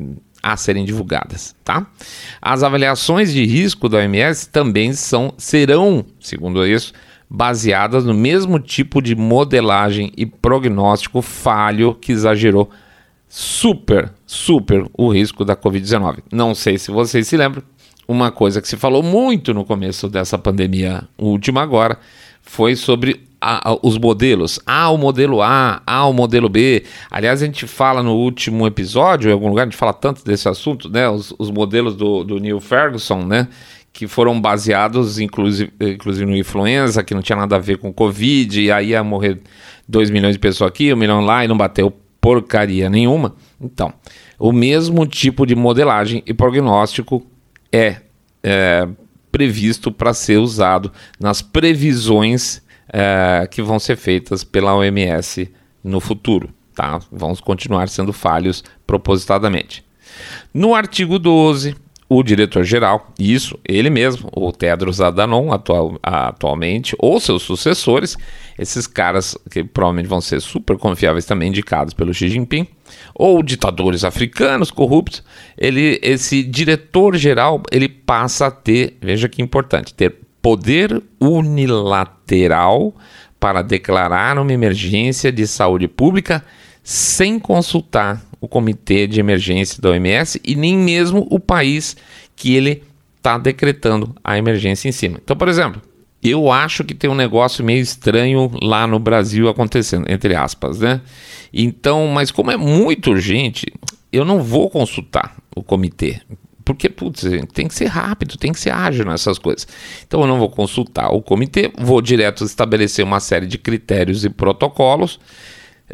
[0.42, 1.86] a serem divulgadas, tá?
[2.42, 6.94] As avaliações de risco da OMS também são, serão, segundo isso,
[7.30, 12.70] baseadas no mesmo tipo de modelagem e prognóstico falho que exagerou
[13.32, 16.18] super, super o risco da Covid-19.
[16.34, 17.64] Não sei se vocês se lembram,
[18.06, 21.98] uma coisa que se falou muito no começo dessa pandemia última agora
[22.42, 24.60] foi sobre a, a, os modelos.
[24.66, 26.84] Ah, o modelo A, ah, o modelo B.
[27.10, 30.50] Aliás, a gente fala no último episódio, em algum lugar, a gente fala tanto desse
[30.50, 31.08] assunto, né?
[31.08, 33.48] Os, os modelos do, do Neil Ferguson, né?
[33.94, 38.62] Que foram baseados, inclusive, inclusive no influenza, que não tinha nada a ver com Covid,
[38.62, 39.40] e aí ia morrer
[39.88, 43.36] 2 milhões de pessoas aqui, 1 um milhão lá, e não bateu porcaria nenhuma.
[43.60, 43.92] Então,
[44.38, 47.26] o mesmo tipo de modelagem e prognóstico
[47.72, 47.98] é,
[48.44, 48.88] é
[49.32, 52.62] previsto para ser usado nas previsões
[52.94, 55.52] é, que vão ser feitas pela OMS
[55.84, 56.50] no futuro.
[56.76, 57.00] Tá?
[57.12, 59.84] Vão continuar sendo falhos propositadamente.
[60.54, 61.76] No artigo 12,
[62.14, 68.18] o diretor-geral, isso, ele mesmo, o Tedros Adhanom, atual, atualmente, ou seus sucessores,
[68.60, 72.68] esses caras que provavelmente vão ser super confiáveis também, indicados pelo Xi Jinping,
[73.16, 75.24] ou ditadores africanos corruptos,
[75.58, 82.94] ele, esse diretor-geral, ele passa a ter, veja que importante, ter poder unilateral
[83.40, 86.44] para declarar uma emergência de saúde pública
[86.84, 91.96] sem consultar o comitê de emergência da OMS e nem mesmo o país
[92.36, 92.84] que ele
[93.16, 95.20] está decretando a emergência em cima.
[95.24, 95.80] Então, por exemplo,
[96.24, 101.02] eu acho que tem um negócio meio estranho lá no Brasil acontecendo, entre aspas, né?
[101.54, 103.68] Então, mas como é muito urgente,
[104.12, 106.20] eu não vou consultar o comitê.
[106.66, 107.24] Porque, putz,
[107.54, 109.68] tem que ser rápido, tem que ser ágil nessas coisas.
[110.08, 114.30] Então, eu não vou consultar o comitê, vou direto estabelecer uma série de critérios e
[114.30, 115.20] protocolos.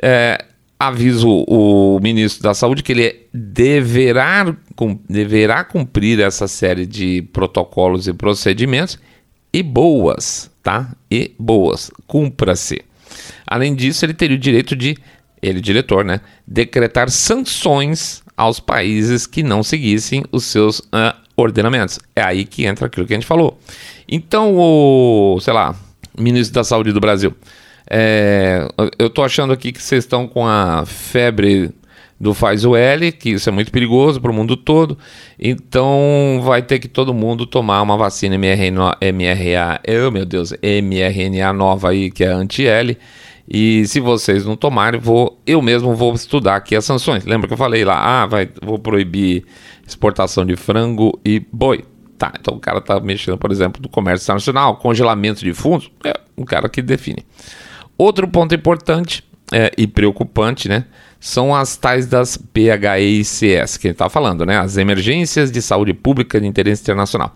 [0.01, 0.45] É,
[0.79, 4.55] aviso o ministro da Saúde que ele deverá,
[5.09, 8.99] deverá cumprir essa série de protocolos e procedimentos
[9.51, 10.95] e boas, tá?
[11.09, 12.81] E boas, cumpra-se.
[13.45, 14.97] Além disso, ele teria o direito de,
[15.41, 21.99] ele diretor, né, decretar sanções aos países que não seguissem os seus uh, ordenamentos.
[22.15, 23.59] É aí que entra aquilo que a gente falou.
[24.07, 25.75] Então, o, sei lá,
[26.17, 27.33] ministro da Saúde do Brasil,
[27.89, 31.71] é, eu tô achando aqui que vocês estão com a febre
[32.19, 34.97] do faz o L, que isso é muito perigoso para o mundo todo.
[35.39, 41.89] Então vai ter que todo mundo tomar uma vacina mRNA, mRNA, meu Deus, mRNA nova
[41.89, 42.97] aí que é anti-L.
[43.49, 47.23] E se vocês não tomarem, vou, eu mesmo vou estudar aqui as sanções.
[47.23, 49.45] Lembra que eu falei lá, ah, vai, vou proibir
[49.87, 51.85] exportação de frango e boi.
[52.17, 56.13] Tá, então o cara tá mexendo, por exemplo, no comércio internacional, congelamento de fundos, é
[56.35, 57.23] um cara que define.
[57.97, 60.85] Outro ponto importante é, e preocupante, né?
[61.19, 64.57] São as tais das PHEICS, que gente está falando, né?
[64.57, 67.35] As emergências de saúde pública de interesse internacional.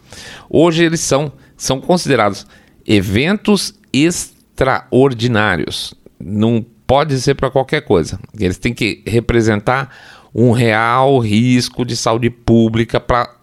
[0.50, 2.46] Hoje eles são, são considerados
[2.86, 5.96] eventos extraordinários.
[6.20, 8.20] Não pode ser para qualquer coisa.
[8.38, 9.90] Eles têm que representar
[10.34, 13.34] um real risco de saúde pública para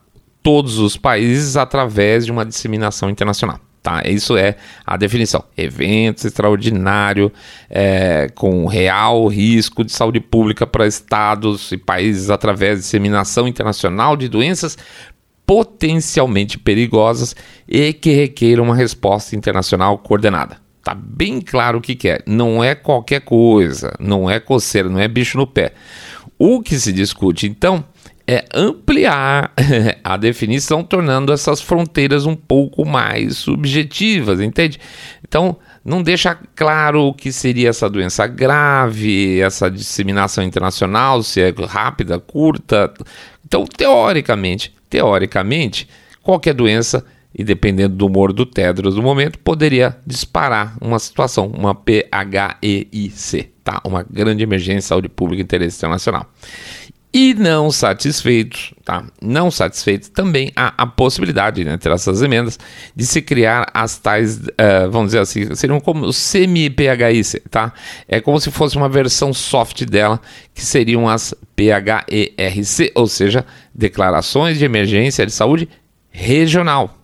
[0.43, 3.61] todos os países através de uma disseminação internacional.
[3.83, 4.03] Tá?
[4.05, 5.45] Isso é a definição.
[5.57, 7.33] Evento extraordinário
[7.71, 14.17] é, com real risco de saúde pública para estados e países através de disseminação internacional
[14.17, 14.77] de doenças
[15.47, 17.35] potencialmente perigosas
[17.67, 20.59] e que requeiram uma resposta internacional coordenada.
[20.85, 22.23] Tá bem claro o que, que é.
[22.27, 25.73] Não é qualquer coisa, não é coceira, não é bicho no pé.
[26.39, 27.85] O que se discute então
[28.29, 29.55] é ampliar
[30.05, 34.79] a definição, tornando essas fronteiras um pouco mais subjetivas, entende?
[35.27, 41.55] Então, não deixa claro o que seria essa doença grave, essa disseminação internacional, se é
[41.67, 42.93] rápida, curta.
[43.47, 45.89] Então, teoricamente, teoricamente,
[46.23, 47.03] qualquer doença,
[47.35, 53.81] e dependendo do humor do Tedros no momento, poderia disparar uma situação, uma PHEIC, tá?
[53.85, 56.27] Uma grande emergência de saúde pública de interesse internacional.
[57.13, 59.03] E não satisfeitos, tá?
[59.21, 62.59] Não satisfeitos, também há a possibilidade, né, entre essas emendas,
[62.95, 67.73] de se criar as tais, uh, vamos dizer assim, seriam como semi-PHIC, tá?
[68.07, 70.21] É como se fosse uma versão soft dela,
[70.55, 73.45] que seriam as PHERC, ou seja,
[73.75, 75.67] declarações de emergência de saúde
[76.11, 76.95] regional,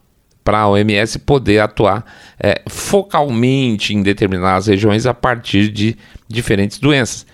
[0.44, 2.04] para a OMS poder atuar
[2.38, 5.96] é, focalmente em determinadas regiões a partir de
[6.28, 7.26] diferentes doenças.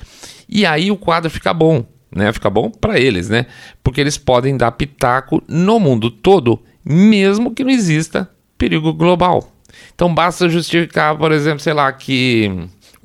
[0.49, 2.33] E aí o quadro fica bom, né?
[2.33, 3.47] Fica bom para eles, né?
[3.83, 9.53] Porque eles podem dar pitaco no mundo todo, mesmo que não exista perigo global.
[9.95, 12.51] Então basta justificar, por exemplo, sei lá, que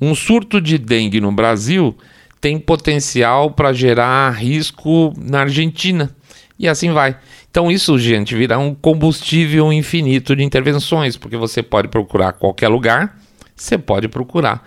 [0.00, 1.96] um surto de dengue no Brasil
[2.40, 6.14] tem potencial para gerar risco na Argentina.
[6.58, 7.16] E assim vai.
[7.50, 13.18] Então, isso, gente, virá um combustível infinito de intervenções, porque você pode procurar qualquer lugar,
[13.54, 14.62] você pode procurar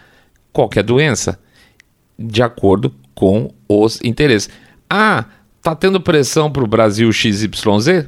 [0.52, 1.40] qualquer doença,
[2.18, 4.50] de acordo com os interesses.
[4.90, 5.26] Ah,
[5.62, 7.50] tá tendo pressão para o Brasil XYZ?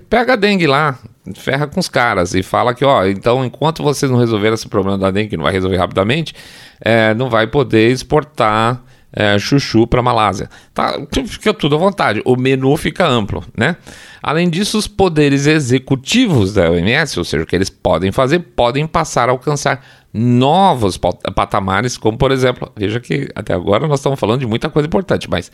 [0.10, 0.98] Pega a dengue lá,
[1.36, 4.98] ferra com os caras e fala que, ó, então enquanto vocês não resolverem esse problema
[4.98, 6.34] da dengue, que não vai resolver rapidamente,
[6.80, 8.82] é, não vai poder exportar
[9.14, 10.50] é, chuchu para Malásia.
[10.74, 12.22] Tá, fica tudo à vontade.
[12.26, 13.76] O menu fica amplo, né?
[14.22, 18.86] Além disso, os poderes executivos da OMS, ou seja, o que eles podem fazer, podem
[18.86, 24.42] passar a alcançar novos patamares, como por exemplo, veja que até agora nós estamos falando
[24.42, 25.52] de muita coisa importante, mas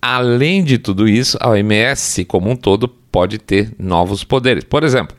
[0.00, 4.64] além de tudo isso, a OMS como um todo pode ter novos poderes.
[4.64, 5.16] Por exemplo,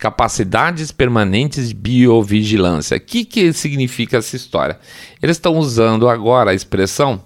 [0.00, 2.96] capacidades permanentes de biovigilância.
[2.96, 4.80] O que, que significa essa história?
[5.22, 7.22] Eles estão usando agora a expressão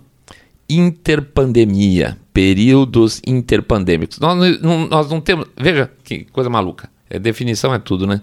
[0.68, 4.18] interpandemia, períodos interpandêmicos.
[4.18, 5.46] Nós não, nós não temos.
[5.56, 6.90] Veja que coisa maluca.
[7.08, 8.20] A definição é tudo, né?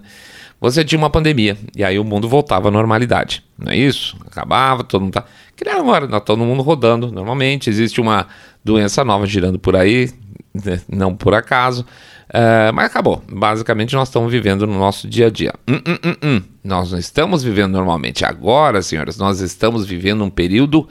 [0.60, 4.16] Você tinha uma pandemia e aí o mundo voltava à normalidade, não é isso?
[4.26, 5.24] Acabava, todo mundo tá.
[5.64, 7.70] Nem agora, tá todo mundo rodando normalmente.
[7.70, 8.26] Existe uma
[8.62, 10.10] doença nova girando por aí,
[10.54, 10.80] né?
[10.88, 11.86] não por acaso.
[12.28, 13.22] Uh, mas acabou.
[13.30, 15.52] Basicamente, nós estamos vivendo no nosso dia a dia.
[15.68, 18.24] Hum, hum, hum, hum, nós não estamos vivendo normalmente.
[18.24, 20.88] Agora, senhoras, nós estamos vivendo um período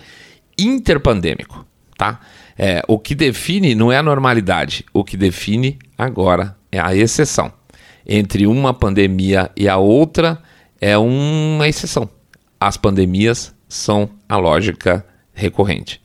[0.57, 1.65] interpandêmico,
[1.97, 2.19] tá?
[2.57, 4.85] É, o que define não é a normalidade.
[4.93, 7.51] O que define agora é a exceção.
[8.05, 10.41] Entre uma pandemia e a outra
[10.79, 12.09] é uma exceção.
[12.59, 16.00] As pandemias são a lógica recorrente.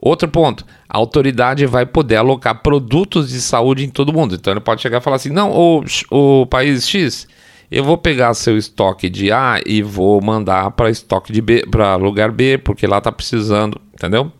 [0.00, 4.34] Outro ponto, a autoridade vai poder alocar produtos de saúde em todo mundo.
[4.36, 7.26] Então ele pode chegar e falar assim: não, o, o país X,
[7.70, 11.96] eu vou pegar seu estoque de A e vou mandar para estoque de B, para
[11.96, 14.32] lugar B, porque lá está precisando, entendeu?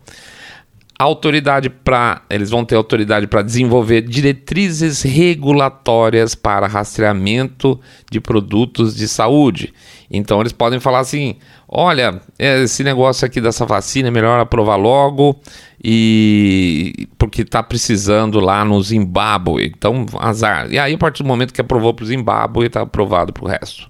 [0.99, 7.79] autoridade para eles vão ter autoridade para desenvolver diretrizes regulatórias para rastreamento
[8.11, 9.73] de produtos de saúde.
[10.09, 11.35] Então eles podem falar assim:
[11.67, 15.39] olha, esse negócio aqui dessa vacina é melhor aprovar logo
[15.83, 19.71] e porque está precisando lá no Zimbábue.
[19.75, 20.71] Então azar.
[20.71, 23.47] E aí a partir do momento que aprovou para o Zimbábue está aprovado para o
[23.47, 23.89] resto.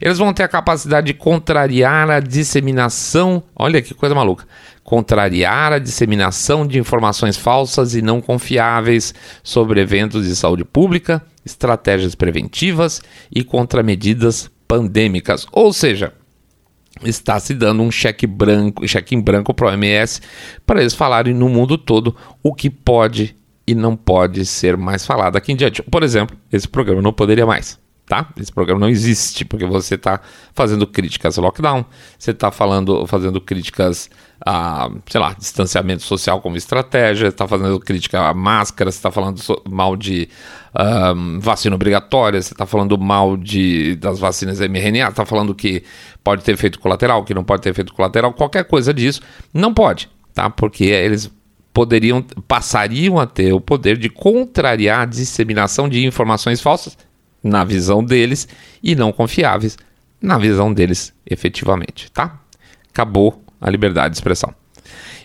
[0.00, 3.42] Eles vão ter a capacidade de contrariar a disseminação.
[3.54, 4.46] Olha que coisa maluca
[4.84, 12.14] contrariar a disseminação de informações falsas e não confiáveis sobre eventos de saúde pública, estratégias
[12.14, 15.46] preventivas e contramedidas pandêmicas.
[15.52, 16.14] Ou seja,
[17.04, 20.22] está se dando um cheque branco, cheque em branco para o OMS
[20.64, 25.36] para eles falarem no mundo todo o que pode e não pode ser mais falado
[25.36, 25.82] aqui em diante.
[25.82, 27.78] Por exemplo, esse programa não poderia mais
[28.12, 28.28] tá?
[28.38, 30.20] Esse programa não existe porque você está
[30.52, 31.82] fazendo críticas ao lockdown,
[32.18, 34.10] você está fazendo críticas
[34.44, 39.40] a, sei lá, distanciamento social como estratégia, está fazendo crítica a máscara, você está falando
[39.66, 40.28] mal de
[41.16, 45.82] um, vacina obrigatória, você está falando mal de, das vacinas mRNA, está falando que
[46.22, 49.22] pode ter efeito colateral, que não pode ter efeito colateral, qualquer coisa disso,
[49.54, 50.50] não pode, tá?
[50.50, 51.32] Porque eles
[51.72, 56.94] poderiam, passariam a ter o poder de contrariar a disseminação de informações falsas
[57.42, 58.46] na visão deles
[58.82, 59.78] e não confiáveis
[60.20, 62.38] na visão deles efetivamente, tá?
[62.90, 64.54] Acabou a liberdade de expressão.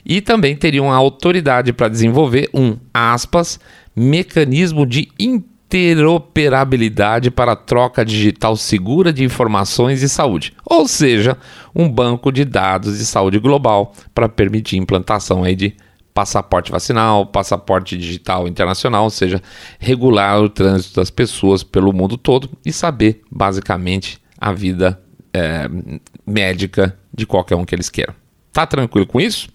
[0.03, 3.60] E também teriam a autoridade para desenvolver um, aspas,
[3.95, 11.38] mecanismo de interoperabilidade para troca digital segura de informações de saúde, ou seja,
[11.75, 15.75] um banco de dados de saúde global para permitir implantação aí de
[16.17, 19.39] passaporte vacinal, passaporte digital internacional, ou seja,
[19.77, 24.99] regular o trânsito das pessoas pelo mundo todo e saber basicamente a vida
[25.32, 25.69] é,
[26.25, 28.15] médica de qualquer um que eles queiram.
[28.51, 29.47] Tá tranquilo com isso?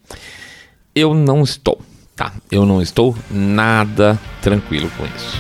[0.95, 1.83] Eu não estou,
[2.15, 2.33] tá?
[2.49, 5.37] Eu não estou nada tranquilo com isso.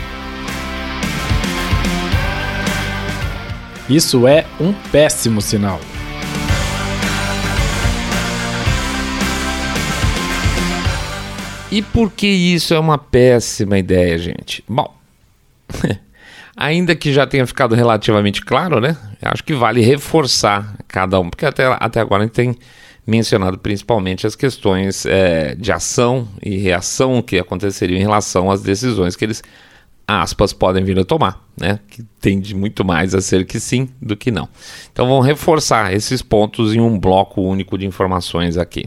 [3.88, 5.78] Isso é um péssimo sinal.
[11.72, 14.62] E por que isso é uma péssima ideia, gente?
[14.68, 14.94] Bom,
[16.54, 18.94] ainda que já tenha ficado relativamente claro, né?
[19.22, 22.54] Acho que vale reforçar cada um, porque até, até agora a gente tem
[23.06, 29.16] mencionado principalmente as questões é, de ação e reação que aconteceriam em relação às decisões
[29.16, 29.42] que eles,
[30.06, 31.78] aspas, podem vir a tomar, né?
[31.88, 34.46] Que tende muito mais a ser que sim do que não.
[34.92, 38.84] Então vamos reforçar esses pontos em um bloco único de informações aqui.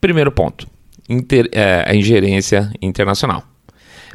[0.00, 0.77] Primeiro ponto
[1.08, 3.42] inter, é, a ingerência internacional.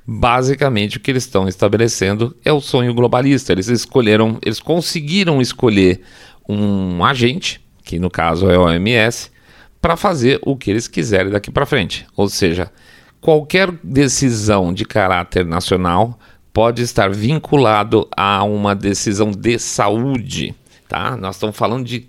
[0.06, 3.54] Basicamente, o que eles estão estabelecendo é o sonho globalista.
[3.54, 6.02] Eles escolheram, eles conseguiram escolher
[6.48, 9.32] um agente, que no caso é a OMS,
[9.82, 12.06] para fazer o que eles quiserem daqui para frente.
[12.16, 12.72] Ou seja,
[13.22, 16.20] qualquer decisão de caráter nacional
[16.52, 20.54] pode estar vinculado a uma decisão de saúde,
[20.88, 21.18] tá?
[21.18, 22.08] Nós estamos falando de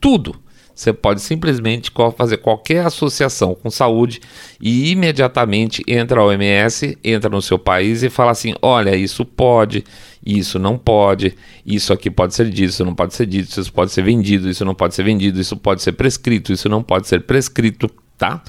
[0.00, 0.42] tudo.
[0.74, 4.20] Você pode simplesmente fazer qualquer associação com saúde
[4.60, 9.84] e imediatamente entra a OMS, entra no seu país e fala assim: olha, isso pode,
[10.26, 13.92] isso não pode, isso aqui pode ser disso, isso não pode ser dito, isso pode
[13.92, 17.22] ser vendido, isso não pode ser vendido, isso pode ser prescrito, isso não pode ser
[17.22, 18.42] prescrito, tá?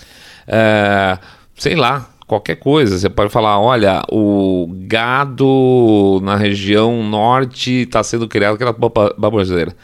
[0.47, 1.19] É,
[1.55, 2.97] sei lá, qualquer coisa.
[2.97, 9.76] Você pode falar: olha, o gado na região norte está sendo criado, aquela baboseira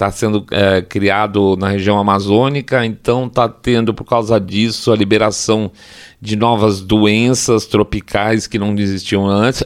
[0.00, 5.70] está sendo é, criado na região amazônica, então está tendo, por causa disso, a liberação
[6.18, 9.62] de novas doenças tropicais que não existiam antes.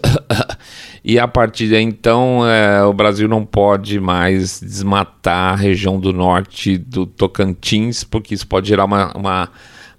[1.04, 6.12] e a partir de então, é, o Brasil não pode mais desmatar a região do
[6.12, 9.48] norte do Tocantins, porque isso pode gerar uma, uma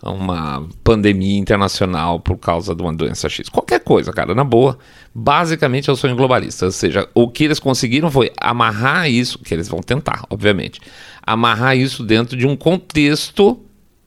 [0.05, 3.49] uma pandemia internacional por causa de uma doença X.
[3.49, 4.77] Qualquer coisa, cara, na boa.
[5.13, 6.65] Basicamente é o sonho globalista.
[6.65, 10.79] Ou seja, o que eles conseguiram foi amarrar isso, que eles vão tentar, obviamente,
[11.25, 13.59] amarrar isso dentro de um contexto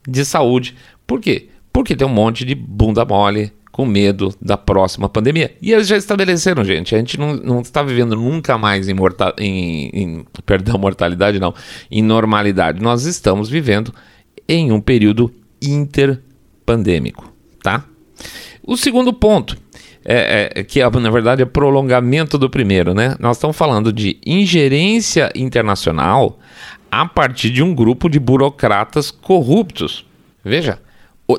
[0.07, 0.74] de saúde.
[1.07, 1.49] Por quê?
[1.72, 5.55] Porque tem um monte de bunda mole com medo da próxima pandemia.
[5.62, 6.94] E eles já estabeleceram, gente.
[6.94, 11.55] A gente não, não está vivendo nunca mais em, morta, em, em perdão, mortalidade, não,
[11.90, 12.82] em normalidade.
[12.82, 13.94] Nós estamos vivendo
[14.49, 15.32] em um período
[15.63, 17.33] interpandêmico,
[17.63, 17.85] tá?
[18.63, 19.57] O segundo ponto,
[20.05, 23.17] é, é, que é, na verdade é prolongamento do primeiro, né?
[23.19, 26.39] Nós estamos falando de ingerência internacional
[26.91, 30.07] a partir de um grupo de burocratas corruptos.
[30.45, 30.79] Veja,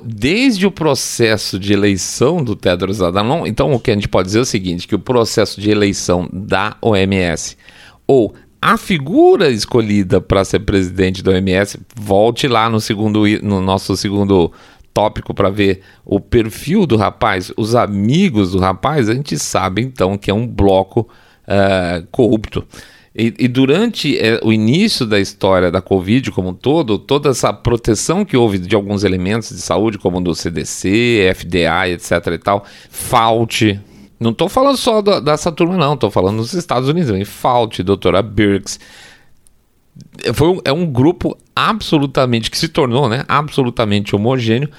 [0.03, 4.39] desde o processo de eleição do Tedros Adhanom, então o que a gente pode dizer
[4.39, 7.57] é o seguinte, que o processo de eleição da OMS
[8.05, 13.95] ou a figura escolhida para ser presidente da OMS, volte lá no segundo no nosso
[13.95, 14.51] segundo
[14.93, 20.17] tópico para ver o perfil do rapaz, os amigos do rapaz, a gente sabe então
[20.17, 21.07] que é um bloco
[21.47, 22.65] uh, corrupto.
[23.15, 27.51] E, e durante é, o início da história da Covid como um todo, toda essa
[27.51, 32.65] proteção que houve de alguns elementos de saúde, como do CDC, FDA, etc e tal,
[32.89, 33.79] falte,
[34.19, 35.93] não estou falando só da, dessa turma, não.
[35.93, 37.11] Estou falando dos Estados Unidos.
[37.11, 38.79] Em Fault, doutora Birx.
[40.33, 43.23] Foi um, é um grupo absolutamente que se tornou, né?
[43.27, 44.69] Absolutamente homogêneo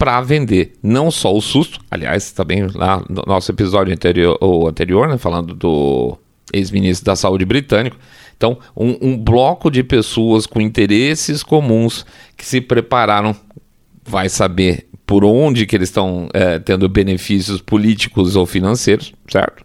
[0.00, 5.18] para vender não só o susto, aliás, também lá no nosso episódio anterior, anterior né,
[5.18, 6.16] falando do
[6.54, 7.98] ex-ministro da Saúde britânico.
[8.34, 13.36] Então, um, um bloco de pessoas com interesses comuns que se prepararam,
[14.02, 19.64] vai saber por onde que eles estão é, tendo benefícios políticos ou financeiros, certo?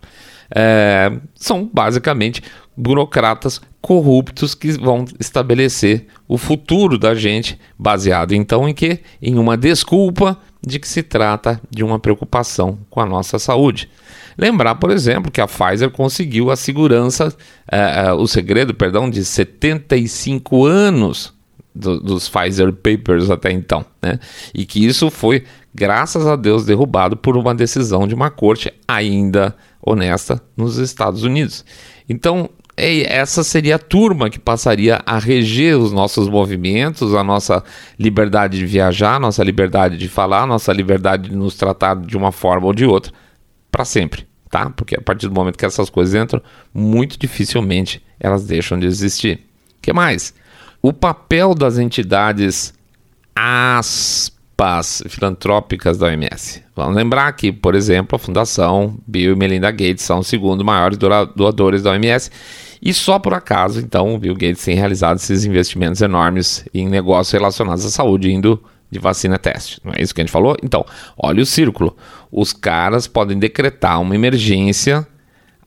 [0.50, 2.42] É, são basicamente
[2.76, 9.02] burocratas corruptos que vão estabelecer o futuro da gente, baseado então em que?
[9.22, 10.36] Em uma desculpa
[10.66, 13.88] de que se trata de uma preocupação com a nossa saúde.
[14.36, 17.32] Lembrar, por exemplo, que a Pfizer conseguiu a segurança,
[17.72, 21.35] é, é o segredo, perdão, de 75 anos
[21.76, 24.20] do, dos Pfizer Papers até então, né?
[24.54, 29.56] E que isso foi, graças a Deus, derrubado por uma decisão de uma corte ainda
[29.82, 31.66] honesta nos Estados Unidos.
[32.08, 37.64] Então, essa seria a turma que passaria a reger os nossos movimentos, a nossa
[37.98, 42.68] liberdade de viajar, nossa liberdade de falar, nossa liberdade de nos tratar de uma forma
[42.68, 43.14] ou de outra,
[43.72, 44.70] para sempre, tá?
[44.70, 46.42] Porque a partir do momento que essas coisas entram,
[46.74, 49.40] muito dificilmente elas deixam de existir.
[49.78, 50.34] O que mais?
[50.88, 52.72] O papel das entidades
[53.36, 56.64] aspas filantrópicas da OMS.
[56.76, 60.96] Vamos lembrar que, por exemplo, a Fundação Bill e Melinda Gates são os segundos maiores
[60.96, 62.30] doadores da OMS
[62.80, 67.34] e só por acaso, então, o Bill Gates tem realizado esses investimentos enormes em negócios
[67.34, 69.82] relacionados à saúde, indo de vacina teste.
[69.84, 70.56] Não é isso que a gente falou?
[70.62, 70.86] Então,
[71.18, 71.98] olha o círculo.
[72.32, 75.08] Os caras podem decretar uma emergência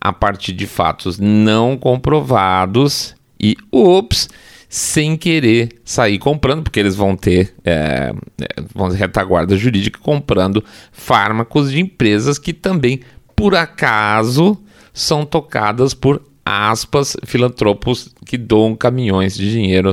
[0.01, 4.29] a partir de fatos não comprovados e, ups,
[4.69, 10.63] sem querer sair comprando, porque eles vão ter é, é, vão ter retaguarda jurídica comprando
[10.93, 13.01] fármacos de empresas que também,
[13.35, 14.63] por acaso,
[14.93, 19.93] são tocadas por aspas filantropos que doam caminhões de dinheiro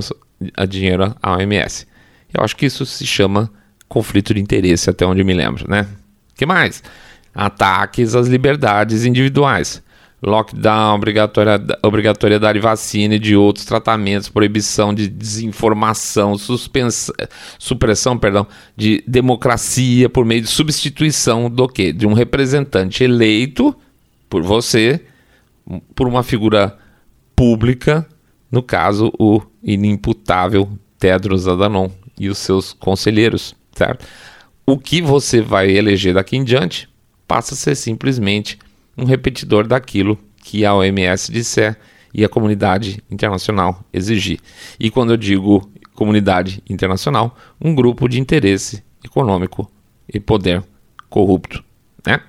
[0.56, 1.88] a dinheiro à OMS.
[2.34, 3.50] Eu acho que isso se chama
[3.88, 5.88] conflito de interesse, até onde me lembro, né?
[6.36, 6.84] que mais?
[7.34, 9.82] Ataques às liberdades individuais
[10.26, 16.36] lockdown, obrigatoriedade, obrigatoriedade de vacina e de outros tratamentos, proibição de desinformação,
[17.60, 21.94] supressão perdão, de democracia por meio de substituição do quê?
[21.94, 23.76] De um representante eleito
[24.30, 25.02] por você,
[25.94, 26.78] por uma figura
[27.36, 28.08] pública,
[28.52, 34.06] no caso, o inimputável Tedros Adhanom e os seus conselheiros, certo?
[34.66, 36.90] O que você vai eleger daqui em diante
[37.28, 38.58] passa a ser simplesmente
[38.98, 41.78] um repetidor daquilo que a OMS disser
[42.14, 44.40] e a comunidade internacional exigir.
[44.80, 49.70] E quando eu digo comunidade internacional, um grupo de interesse econômico
[50.14, 50.64] e poder
[51.10, 51.64] corrupto.
[52.06, 52.20] Né?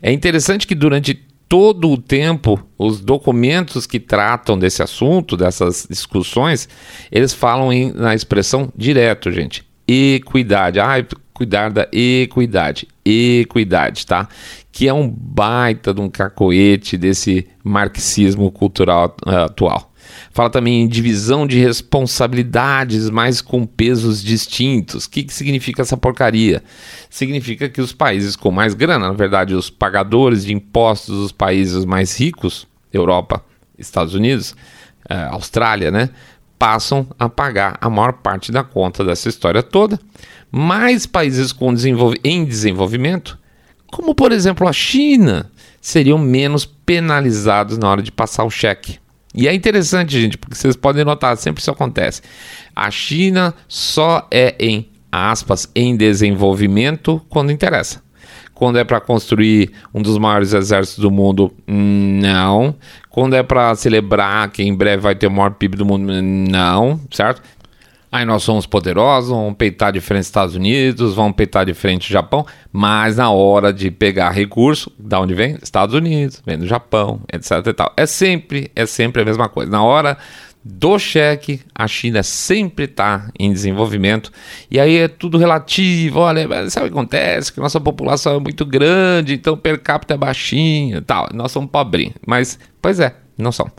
[0.00, 1.14] É interessante que durante
[1.48, 6.68] todo o tempo os documentos que tratam desse assunto, dessas discussões,
[7.10, 9.62] eles falam em, na expressão direto, gente.
[9.86, 10.80] Equidade.
[10.80, 10.94] Ah,
[11.34, 12.88] cuidar da equidade.
[13.04, 14.28] Equidade, tá?
[14.72, 19.92] Que é um baita de um cacoete desse marxismo cultural uh, atual.
[20.32, 25.04] Fala também em divisão de responsabilidades, mas com pesos distintos.
[25.04, 26.62] O que, que significa essa porcaria?
[27.08, 31.84] Significa que os países com mais grana, na verdade, os pagadores de impostos dos países
[31.84, 33.44] mais ricos, Europa,
[33.78, 34.52] Estados Unidos,
[35.10, 36.10] uh, Austrália, né?
[36.58, 39.98] Passam a pagar a maior parte da conta dessa história toda
[40.52, 43.38] mais países com desenvolv em desenvolvimento,
[43.92, 48.98] como por exemplo a China, seriam menos penalizados na hora de passar o cheque.
[49.34, 52.22] E é interessante, gente, porque vocês podem notar, sempre isso acontece.
[52.74, 58.02] A China só é em aspas em desenvolvimento quando interessa.
[58.54, 62.74] Quando é para construir um dos maiores exércitos do mundo, não.
[63.10, 66.98] Quando é para celebrar que em breve vai ter o maior PIB do mundo, não,
[67.10, 67.42] certo?
[68.12, 72.44] Aí nós somos poderosos, vamos peitar de frente Estados Unidos, vamos peitar de frente Japão,
[72.70, 75.56] mas na hora de pegar recurso, da onde vem?
[75.62, 77.90] Estados Unidos, vem do Japão, etc e tal.
[77.96, 79.72] É sempre, é sempre a mesma coisa.
[79.72, 80.18] Na hora
[80.62, 84.30] do cheque, a China sempre está em desenvolvimento.
[84.70, 86.20] E aí é tudo relativo.
[86.20, 87.50] Olha, sabe o que acontece?
[87.50, 91.30] Que nossa população é muito grande, então per capita é baixinho tal.
[91.32, 92.14] Nós somos pobrinhos.
[92.26, 93.70] Mas, pois é, não são.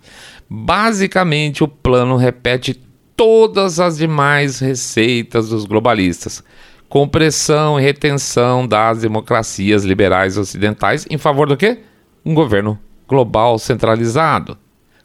[0.50, 2.82] Basicamente, o plano repete
[3.16, 6.44] todas as demais receitas dos globalistas.
[6.90, 11.80] Compressão e retenção das democracias liberais ocidentais em favor do quê?
[12.26, 14.58] Um governo global centralizado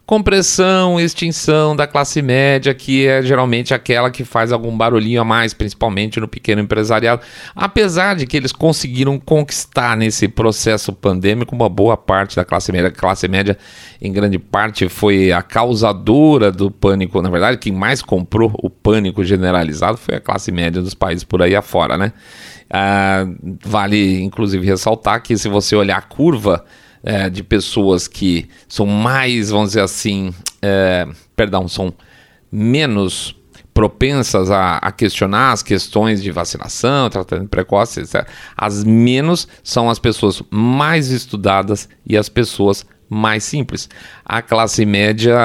[0.08, 5.52] compressão extinção da classe média, que é geralmente aquela que faz algum barulhinho a mais,
[5.52, 7.20] principalmente no pequeno empresariado.
[7.54, 12.88] Apesar de que eles conseguiram conquistar nesse processo pandêmico uma boa parte da classe média.
[12.88, 13.58] A classe média,
[14.00, 17.20] em grande parte, foi a causadora do pânico.
[17.20, 21.42] Na verdade, quem mais comprou o pânico generalizado foi a classe média dos países por
[21.42, 22.14] aí afora, né?
[22.70, 23.26] Ah,
[23.62, 26.64] vale, inclusive, ressaltar que se você olhar a curva
[27.02, 30.32] é, de pessoas que são mais, vamos dizer assim,
[30.62, 31.92] é, perdão, são
[32.50, 33.34] menos
[33.72, 38.26] propensas a, a, questionar as questões de vacinação, tratamento precoce, etc.
[38.56, 43.88] As menos são as pessoas mais estudadas e as pessoas mais simples.
[44.24, 45.36] A classe média,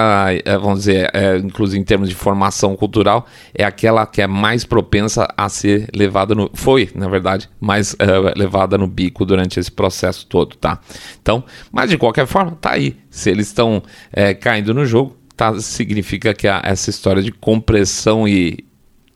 [0.43, 4.66] é, vamos dizer, é, inclusive em termos de formação cultural, é aquela que é mais
[4.66, 6.49] propensa a ser levada no.
[6.53, 8.05] Foi, na verdade, mais é,
[8.38, 10.80] levada no bico durante esse processo todo, tá?
[11.22, 12.97] Então, mas de qualquer forma, tá aí.
[13.09, 18.28] Se eles estão é, caindo no jogo, tá, significa que a, essa história de compressão
[18.28, 18.66] e,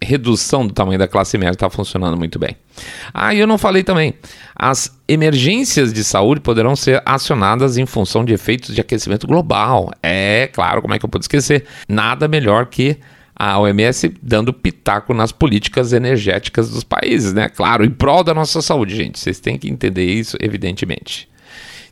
[0.02, 2.56] redução do tamanho da classe média está funcionando muito bem.
[3.14, 4.14] Ah, e eu não falei também.
[4.56, 9.91] As emergências de saúde poderão ser acionadas em função de efeitos de aquecimento global.
[10.02, 11.66] É claro, como é que eu pude esquecer?
[11.88, 12.98] Nada melhor que
[13.36, 17.50] a OMS dando pitaco nas políticas energéticas dos países, né?
[17.50, 19.20] Claro, em prol da nossa saúde, gente.
[19.20, 21.30] Vocês têm que entender isso, evidentemente.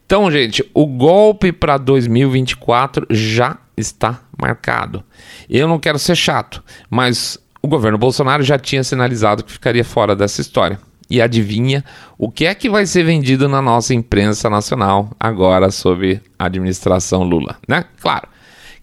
[0.05, 5.03] Então, gente, o golpe para 2024 já está marcado.
[5.49, 10.15] Eu não quero ser chato, mas o governo Bolsonaro já tinha sinalizado que ficaria fora
[10.15, 10.79] dessa história.
[11.09, 11.83] E adivinha
[12.15, 17.23] o que é que vai ser vendido na nossa imprensa nacional agora sob a administração
[17.23, 17.85] Lula, né?
[17.99, 18.27] Claro,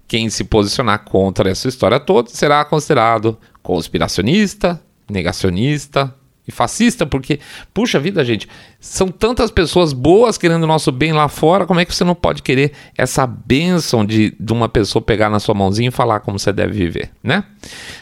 [0.08, 6.12] quem se posicionar contra essa história toda será considerado conspiracionista, negacionista,
[6.46, 7.38] e fascista, porque,
[7.72, 8.48] puxa vida, gente,
[8.80, 12.14] são tantas pessoas boas querendo o nosso bem lá fora, como é que você não
[12.14, 16.38] pode querer essa bênção de, de uma pessoa pegar na sua mãozinha e falar como
[16.38, 17.44] você deve viver, né?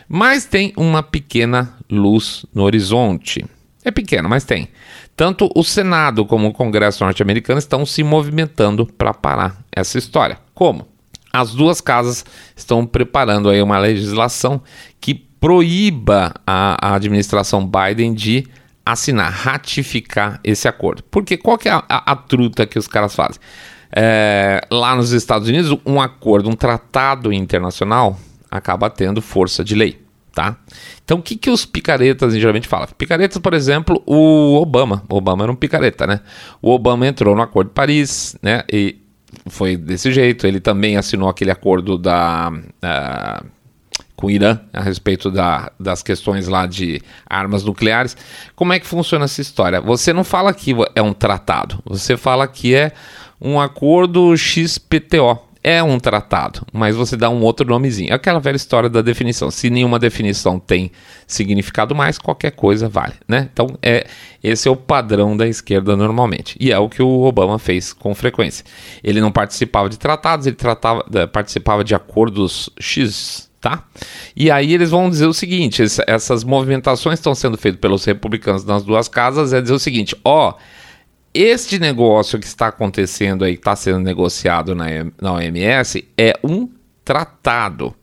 [0.09, 3.45] Mas tem uma pequena luz no horizonte.
[3.84, 4.68] É pequena, mas tem.
[5.16, 10.38] Tanto o Senado como o Congresso norte-americano estão se movimentando para parar essa história.
[10.55, 10.88] Como?
[11.32, 12.24] As duas casas
[12.57, 14.62] estão preparando aí uma legislação
[15.01, 18.47] que proíba a, a administração Biden de
[18.84, 21.03] assinar, ratificar esse acordo.
[21.11, 23.41] Porque qual que é a, a, a truta que os caras fazem?
[23.93, 28.18] É, lá nos Estados Unidos, um acordo, um tratado internacional
[28.51, 30.01] acaba tendo força de lei,
[30.32, 30.57] tá?
[31.05, 32.88] Então, o que, que os picaretas geralmente falam?
[32.97, 35.03] Picaretas, por exemplo, o Obama.
[35.09, 36.20] O Obama era um picareta, né?
[36.61, 38.62] O Obama entrou no Acordo de Paris, né?
[38.72, 38.97] E
[39.47, 40.47] foi desse jeito.
[40.47, 42.53] Ele também assinou aquele acordo da...
[42.53, 43.59] Uh,
[44.21, 48.16] com o Irã a respeito da, das questões lá de armas nucleares.
[48.55, 49.81] Como é que funciona essa história?
[49.81, 52.93] Você não fala que é um tratado, você fala que é
[53.41, 58.14] um acordo XPTO é um tratado, mas você dá um outro nomezinho.
[58.14, 59.51] Aquela velha história da definição.
[59.51, 60.91] Se nenhuma definição tem
[61.27, 63.49] significado mais, qualquer coisa vale, né?
[63.53, 64.07] Então, é,
[64.43, 66.57] esse é o padrão da esquerda normalmente.
[66.59, 68.64] E é o que o Obama fez com frequência.
[69.05, 73.84] Ele não participava de tratados, ele tratava, eh, participava de acordos X, tá?
[74.34, 78.82] E aí eles vão dizer o seguinte: essas movimentações estão sendo feitas pelos republicanos nas
[78.82, 80.54] duas casas, é dizer o seguinte, ó.
[81.32, 84.86] Este negócio que está acontecendo aí, que está sendo negociado na,
[85.22, 86.68] na OMS, é um
[87.04, 87.94] tratado.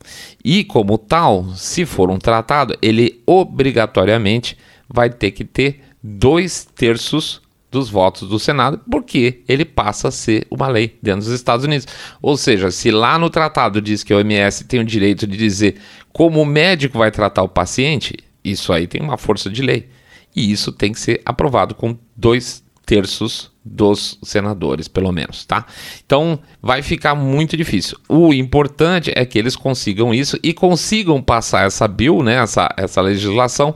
[0.42, 7.42] E, como tal, se for um tratado, ele obrigatoriamente vai ter que ter dois terços
[7.78, 11.88] dos votos do Senado, porque ele passa a ser uma lei dentro dos Estados Unidos.
[12.22, 15.76] Ou seja, se lá no tratado diz que a OMS tem o direito de dizer
[16.12, 19.90] como o médico vai tratar o paciente, isso aí tem uma força de lei.
[20.36, 25.66] E isso tem que ser aprovado com dois terços dos senadores, pelo menos, tá?
[26.06, 27.98] Então vai ficar muito difícil.
[28.08, 33.02] O importante é que eles consigam isso e consigam passar essa bill, né, essa, essa
[33.02, 33.76] legislação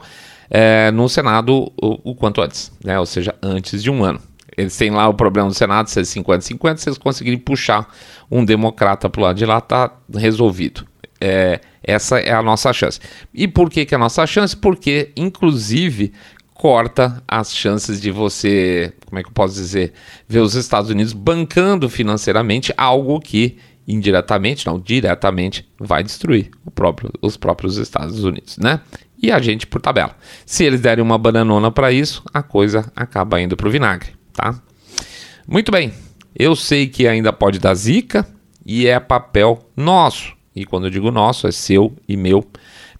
[0.53, 2.99] é, no Senado o, o, quanto antes, né?
[2.99, 4.19] Ou seja, antes de um ano.
[4.57, 7.87] Eles têm lá o problema do Senado, se é 50-50, se eles conseguirem puxar
[8.29, 10.85] um democrata para o lado de lá, tá resolvido.
[11.21, 12.99] É, essa é a nossa chance.
[13.33, 14.55] E por que, que é a nossa chance?
[14.55, 16.11] Porque, inclusive,
[16.53, 19.93] corta as chances de você, como é que eu posso dizer,
[20.27, 27.35] ver os Estados Unidos bancando financeiramente algo que indiretamente, não diretamente, vai destruir próprio, os
[27.35, 28.79] próprios Estados Unidos, né?
[29.21, 30.15] E a gente por tabela.
[30.45, 34.59] Se eles derem uma bananona para isso, a coisa acaba indo para o vinagre, tá?
[35.47, 35.93] Muito bem.
[36.35, 38.27] Eu sei que ainda pode dar zica
[38.65, 40.33] e é papel nosso.
[40.55, 42.45] E quando eu digo nosso, é seu e meu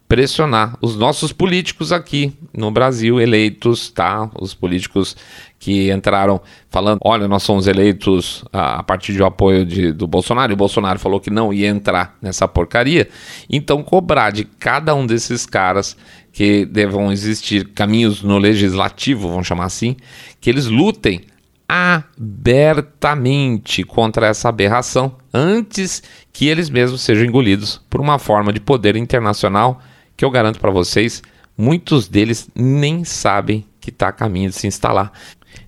[0.08, 4.30] pressionar os nossos políticos aqui no Brasil, eleitos, tá?
[4.38, 5.16] Os políticos
[5.62, 6.42] que entraram
[6.72, 10.98] falando, olha, nós somos eleitos a, partir um apoio de, do Bolsonaro, e o Bolsonaro
[10.98, 13.08] falou que não ia entrar nessa porcaria.
[13.48, 15.96] Então, cobrar de cada um desses caras
[16.34, 19.96] que devam existir caminhos no legislativo, vamos chamar assim,
[20.42, 21.22] que eles lutem
[21.70, 26.02] abertamente contra essa aberração antes
[26.34, 29.80] que eles mesmos sejam engolidos por uma forma de poder internacional
[30.18, 31.22] que eu garanto para vocês,
[31.56, 35.12] muitos deles nem sabem que está a caminho de se instalar.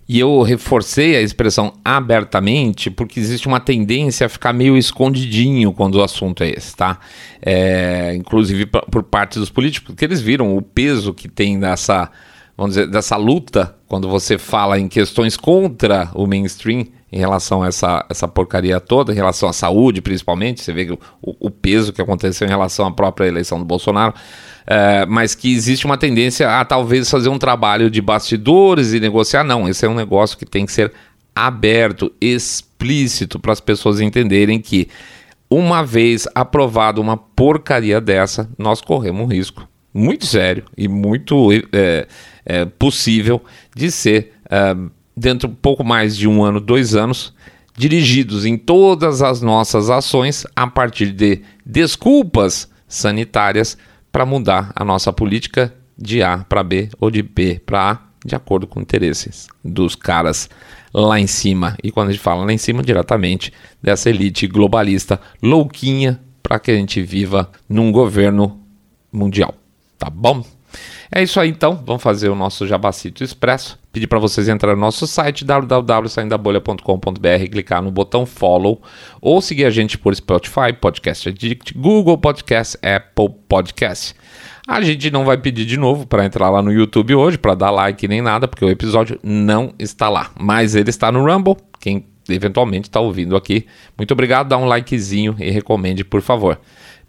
[0.06, 5.96] E eu reforcei a expressão abertamente porque existe uma tendência a ficar meio escondidinho quando
[5.96, 6.98] o assunto é esse, tá?
[7.40, 12.10] É, inclusive por parte dos políticos, porque eles viram o peso que tem dessa,
[12.56, 17.68] vamos dizer, dessa luta quando você fala em questões contra o mainstream em relação a
[17.68, 22.02] essa, essa porcaria toda, em relação à saúde principalmente, você vê o, o peso que
[22.02, 24.12] aconteceu em relação à própria eleição do Bolsonaro,
[24.66, 29.44] é, mas que existe uma tendência a talvez fazer um trabalho de bastidores e negociar.
[29.44, 30.92] Não, esse é um negócio que tem que ser
[31.34, 34.88] aberto, explícito, para as pessoas entenderem que
[35.50, 42.06] uma vez aprovada uma porcaria dessa, nós corremos um risco muito sério e muito é,
[42.44, 43.40] é, possível
[43.74, 44.74] de ser é,
[45.16, 47.32] dentro de pouco mais de um ano, dois anos,
[47.76, 53.76] dirigidos em todas as nossas ações a partir de desculpas sanitárias
[54.14, 58.36] para mudar a nossa política de A para B ou de B para A, de
[58.36, 60.48] acordo com interesses dos caras
[60.92, 61.76] lá em cima.
[61.82, 63.52] E quando a gente fala lá em cima, diretamente
[63.82, 68.60] dessa elite globalista louquinha para que a gente viva num governo
[69.12, 69.52] mundial.
[69.98, 70.44] Tá bom?
[71.10, 73.78] É isso aí então, vamos fazer o nosso Jabacito Expresso.
[73.92, 78.82] Pedir para vocês entrarem no nosso site www.saindabolha.com.br, clicar no botão follow
[79.20, 84.16] ou seguir a gente por Spotify, Podcast Addict, Google Podcast, Apple Podcast.
[84.66, 87.70] A gente não vai pedir de novo para entrar lá no YouTube hoje, para dar
[87.70, 90.30] like nem nada, porque o episódio não está lá.
[90.40, 91.56] Mas ele está no Rumble.
[91.78, 93.66] Quem eventualmente está ouvindo aqui,
[93.96, 94.48] muito obrigado.
[94.48, 96.58] Dá um likezinho e recomende, por favor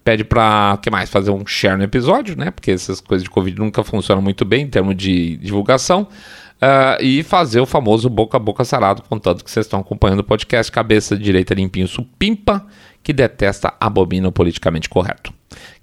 [0.06, 2.52] pede para que mais fazer um share no episódio, né?
[2.52, 6.08] Porque essas coisas de Covid nunca funcionam muito bem em termos de divulgação.
[6.56, 10.24] Uh, e fazer o famoso boca a boca sarado, contando que vocês estão acompanhando o
[10.24, 12.66] podcast Cabeça Direita Limpinho Supimpa,
[13.04, 15.34] que detesta, abomina o politicamente correto.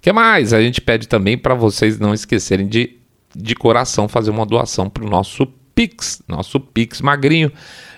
[0.01, 0.51] que mais?
[0.51, 2.97] A gente pede também para vocês não esquecerem de,
[3.35, 5.45] de coração, fazer uma doação para o nosso
[5.75, 7.51] Pix, nosso Pix magrinho.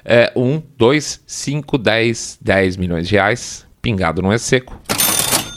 [0.03, 4.79] É 1, 2, 5, 10, 10 milhões de reais, pingado não é seco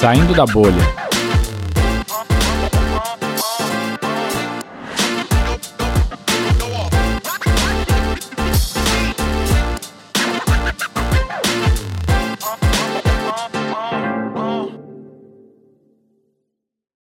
[0.00, 1.07] Saindo da bolha.